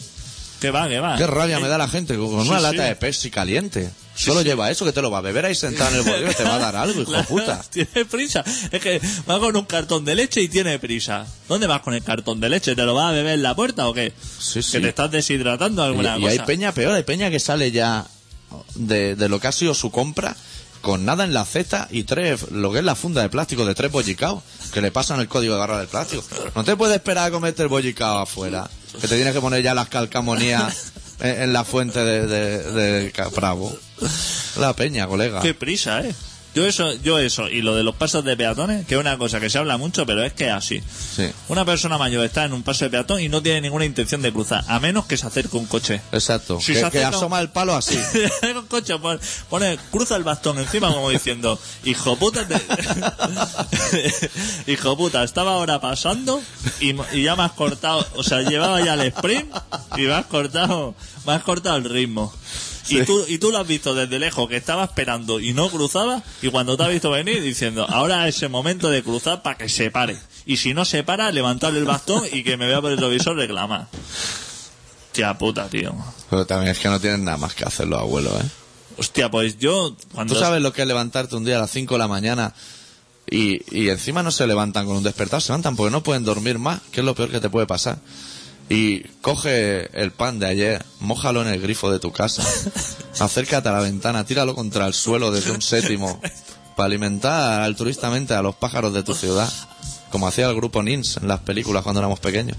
[0.61, 1.17] Que va, que va.
[1.17, 2.63] Qué rabia me da la gente con Sí, una sí.
[2.65, 3.91] lata de Pepsi caliente.
[4.17, 6.43] Solo lleva eso que te lo va a beber ahí sentado en el bordillo, te
[6.43, 7.63] va a dar algo, hijo de puta.
[7.71, 8.43] Tiene prisa.
[8.73, 9.01] Es que
[9.31, 11.25] va con un cartón de leche y tiene prisa.
[11.49, 12.75] ¿Dónde vas con el cartón de leche?
[12.75, 14.13] ¿Te lo vas a beber en la puerta o qué?
[14.41, 14.73] Sí, sí.
[14.73, 16.33] Que te estás deshidratando Y, alguna y cosa.
[16.33, 18.05] hay peña peor, hay peña que sale ya
[18.75, 20.35] de, de lo que ha sido su compra
[20.89, 23.75] con nada en la cesta y tres, lo que es la funda de plástico de
[23.75, 26.25] tres bollicaos, que le pasan el código de barra del plástico.
[26.55, 29.75] No te puedes esperar a comerte el bollicao afuera, que te tienes que poner ya
[29.75, 33.71] las calcamonías en, la fuente de, de, de Capravo.
[34.59, 35.43] La peña, colega.
[35.43, 36.15] Qué prisa, ¿eh?
[36.59, 39.39] Yo eso, yo eso, y lo de los pasos de peatones, que es una cosa
[39.39, 40.83] que se habla mucho, pero es que es así.
[41.15, 44.23] Sí, Una persona mayor está en un paso de peatón y no tiene ninguna intención
[44.23, 46.01] de cruzar, a menos que se acerque un coche.
[46.11, 46.59] exacto.
[46.61, 47.97] Si que, se que acerca- asoma el palo así.
[48.57, 52.59] un coche pone, pone- cruza el bastón encima como diciendo, hijo puta, te-
[54.67, 56.41] hijo puta, estaba ahora pasando
[56.81, 59.55] y, y ya me has cortado, o sea, llevaba ya el sprint
[59.97, 60.95] y me has cortado,
[61.27, 62.33] me has cortado el ritmo.
[62.89, 66.23] Y, tú, y tú lo has visto desde lejos que estaba esperando y no cruzaba
[66.41, 69.69] y cuando te ha visto venir diciendo ahora es el momento de cruzar para que
[69.69, 72.91] se pare y si no se para levantarle el bastón y que me vea por
[72.91, 73.89] el revisor reclamar
[75.13, 75.95] Tía puta tío
[76.31, 78.49] Pero también es que no tienen nada más que hacer los abuelos, ¿eh?
[78.99, 81.95] Hostia, pues yo cuando ¿Tú sabes lo que es levantarte un día a las 5
[81.95, 82.53] de la mañana
[83.31, 86.59] y, y encima no se levantan con un despertador, se levantan porque no pueden dormir
[86.59, 87.99] más, que es lo peor que te puede pasar?
[88.71, 92.43] Y coge el pan de ayer, mójalo en el grifo de tu casa,
[93.19, 96.21] acércate a la ventana, tíralo contra el suelo desde un séptimo
[96.77, 99.51] para alimentar altruistamente a los pájaros de tu ciudad,
[100.11, 102.57] como hacía el grupo NINS en las películas cuando éramos pequeños.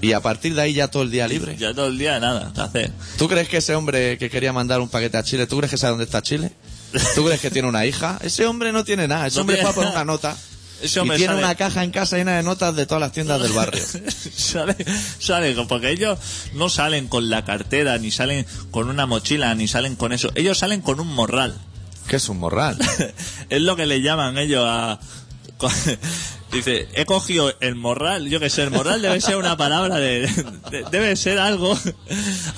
[0.00, 1.56] Y a partir de ahí ya todo el día libre.
[1.56, 2.92] Ya todo el día nada, ¿qué hacer?
[3.18, 5.76] ¿Tú crees que ese hombre que quería mandar un paquete a Chile, ¿tú crees que
[5.76, 6.52] sabe dónde está Chile?
[7.14, 8.18] ¿Tú crees que tiene una hija?
[8.22, 9.28] Ese hombre no tiene nada.
[9.28, 10.36] Ese No hombre fue a poner una nota.
[10.82, 13.12] Ese y hombre tiene sale- una caja en casa llena de notas de todas las
[13.12, 13.82] tiendas del barrio.
[14.36, 14.76] sale,
[15.18, 16.18] sale, porque ellos
[16.54, 20.30] no salen con la cartera, ni salen con una mochila, ni salen con eso.
[20.34, 21.56] Ellos salen con un morral.
[22.08, 22.76] ¿Qué es un morral?
[23.48, 24.98] es lo que le llaman ellos a...
[26.52, 30.26] Dice, he cogido el morral, yo que sé, el morral debe ser una palabra de,
[30.70, 31.76] de- debe ser algo,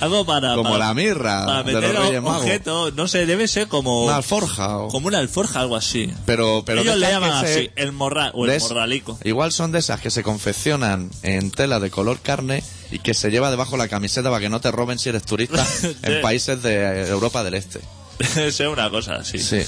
[0.01, 2.41] algo para, Como para- la mirra para de meter Reyes Magos.
[2.41, 4.79] objetos, no sé, debe ser como, Una alforja.
[4.79, 6.11] o- como una alforja, algo así.
[6.25, 9.17] Pero, pero ellos le llaman se- así, el morral, o el de es- morralico.
[9.23, 13.31] Igual son de esas que se confeccionan en tela de color carne y que se
[13.31, 15.65] lleva debajo la camiseta para que no te roben si eres turista
[16.03, 17.79] en países de Europa del Este.
[18.35, 19.39] Debe ser una cosa así.
[19.39, 19.61] Sí.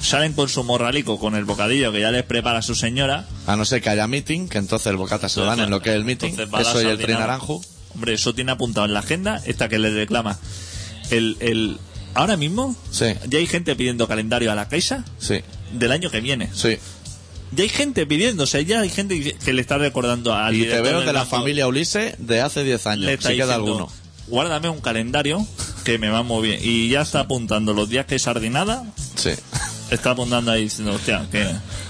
[0.00, 3.26] Salen con su morralico, con el bocadillo que ya les prepara su señora.
[3.46, 5.80] A no ser que haya meeting, que entonces el bocata se lo dan en lo
[5.82, 6.34] que es el meeting.
[6.60, 7.60] Eso y el tren naranjo.
[7.94, 10.38] Hombre, eso tiene apuntado en la agenda, esta que le reclama.
[11.10, 11.78] El, el,
[12.14, 13.06] ahora mismo Sí.
[13.28, 15.40] ya hay gente pidiendo calendario a la Caixa Sí,
[15.72, 16.48] del año que viene.
[16.54, 16.78] sí.
[17.50, 20.64] Ya hay gente pidiendo, o sea, ya hay gente que le está recordando al Y
[20.66, 21.30] te veo de la banco.
[21.38, 23.92] familia Ulises de hace 10 Le años, si queda diciendo, alguno.
[24.26, 25.46] guárdame un calendario
[25.82, 26.60] que me va muy bien.
[26.62, 28.84] Y ya está apuntando los días que hay sardinada,
[29.16, 29.30] Sí.
[29.90, 31.46] Está apuntando ahí diciendo, hostia, que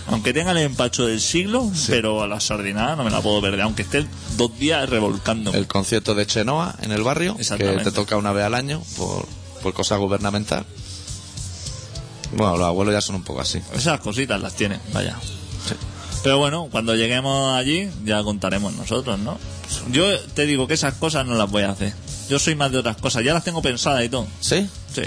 [0.07, 3.63] aunque tenga el empacho del siglo, pero a la sardinada no me la puedo perder,
[3.63, 5.53] aunque esté dos días revolcando.
[5.53, 7.45] El concierto de Chenoa en el barrio, que
[7.85, 9.27] te toca una vez al año por,
[9.63, 10.65] por cosa gubernamental.
[12.33, 13.61] Bueno, los abuelos ya son un poco así.
[13.75, 15.17] Esas cositas las tiene, vaya.
[15.67, 15.75] Sí.
[16.23, 19.39] Pero bueno, cuando lleguemos allí ya contaremos nosotros, ¿no?
[19.91, 21.95] Yo te digo que esas cosas no las voy a hacer.
[22.29, 24.27] Yo soy más de otras cosas, ya las tengo pensadas y todo.
[24.41, 24.69] ¿Sí?
[24.95, 25.03] Sí.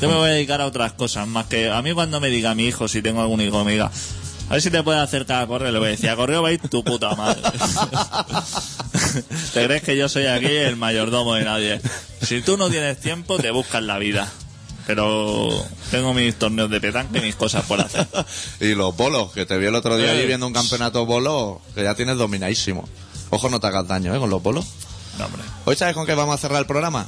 [0.00, 2.54] Yo me voy a dedicar a otras cosas, más que a mí cuando me diga
[2.54, 3.90] mi hijo, si tengo algún hijo, me diga,
[4.48, 6.50] a ver si te puedes acercar a correo, le voy a decir, a correo va
[6.50, 7.42] a ir tu puta madre.
[9.54, 11.80] ¿Te crees que yo soy aquí el mayordomo de nadie?
[12.22, 14.30] Si tú no tienes tiempo, te buscas la vida.
[14.86, 15.50] Pero
[15.90, 18.06] tengo mis torneos de petanque y mis cosas por hacer.
[18.60, 20.18] Y los bolos, que te vi el otro día Eh.
[20.18, 22.88] allí viendo un campeonato bolo que ya tienes dominadísimo.
[23.30, 24.18] Ojo, no te hagas daño, ¿eh?
[24.18, 24.64] Con los bolos.
[25.18, 25.42] No, hombre.
[25.66, 27.06] ¿Hoy sabes con qué vamos a cerrar el programa?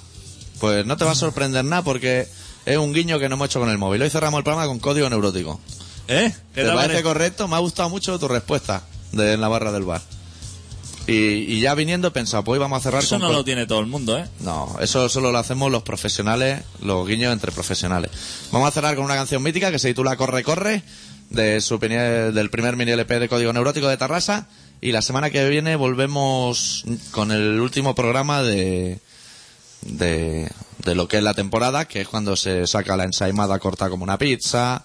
[0.58, 2.28] Pues no te va a sorprender nada porque
[2.66, 4.02] es un guiño que no hemos hecho con el móvil.
[4.02, 5.60] Hoy cerramos el programa con código neurótico.
[6.08, 6.32] ¿Eh?
[6.54, 7.46] ¿Qué ¿Te parece correcto?
[7.48, 8.82] Me ha gustado mucho tu respuesta
[9.12, 10.02] de en la barra del bar.
[11.06, 13.22] Y, y ya viniendo he pensado, pues hoy vamos a cerrar Eso con...
[13.22, 14.28] no lo tiene todo el mundo, ¿eh?
[14.40, 18.10] No, eso solo lo hacemos los profesionales, los guiños entre profesionales.
[18.52, 20.82] Vamos a cerrar con una canción mítica que se titula Corre, corre,
[21.30, 24.48] de su del primer mini LP de Código Neurótico de Tarrasa.
[24.80, 28.98] Y la semana que viene volvemos con el último programa de,
[29.82, 30.50] de,
[30.84, 34.04] de lo que es la temporada, que es cuando se saca la ensaimada corta como
[34.04, 34.84] una pizza,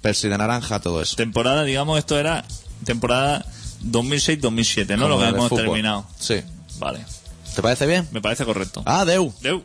[0.00, 1.16] persi de naranja, todo eso.
[1.16, 2.44] Temporada, digamos, esto era
[2.84, 3.44] temporada
[3.84, 5.02] 2006-2007, ¿no?
[5.02, 5.64] Como Lo que hemos fútbol.
[5.64, 6.06] terminado.
[6.18, 6.40] Sí.
[6.78, 7.04] Vale.
[7.54, 8.06] ¿Te parece bien?
[8.12, 8.82] Me parece correcto.
[8.84, 9.32] Ah, Deu.
[9.40, 9.64] Deu.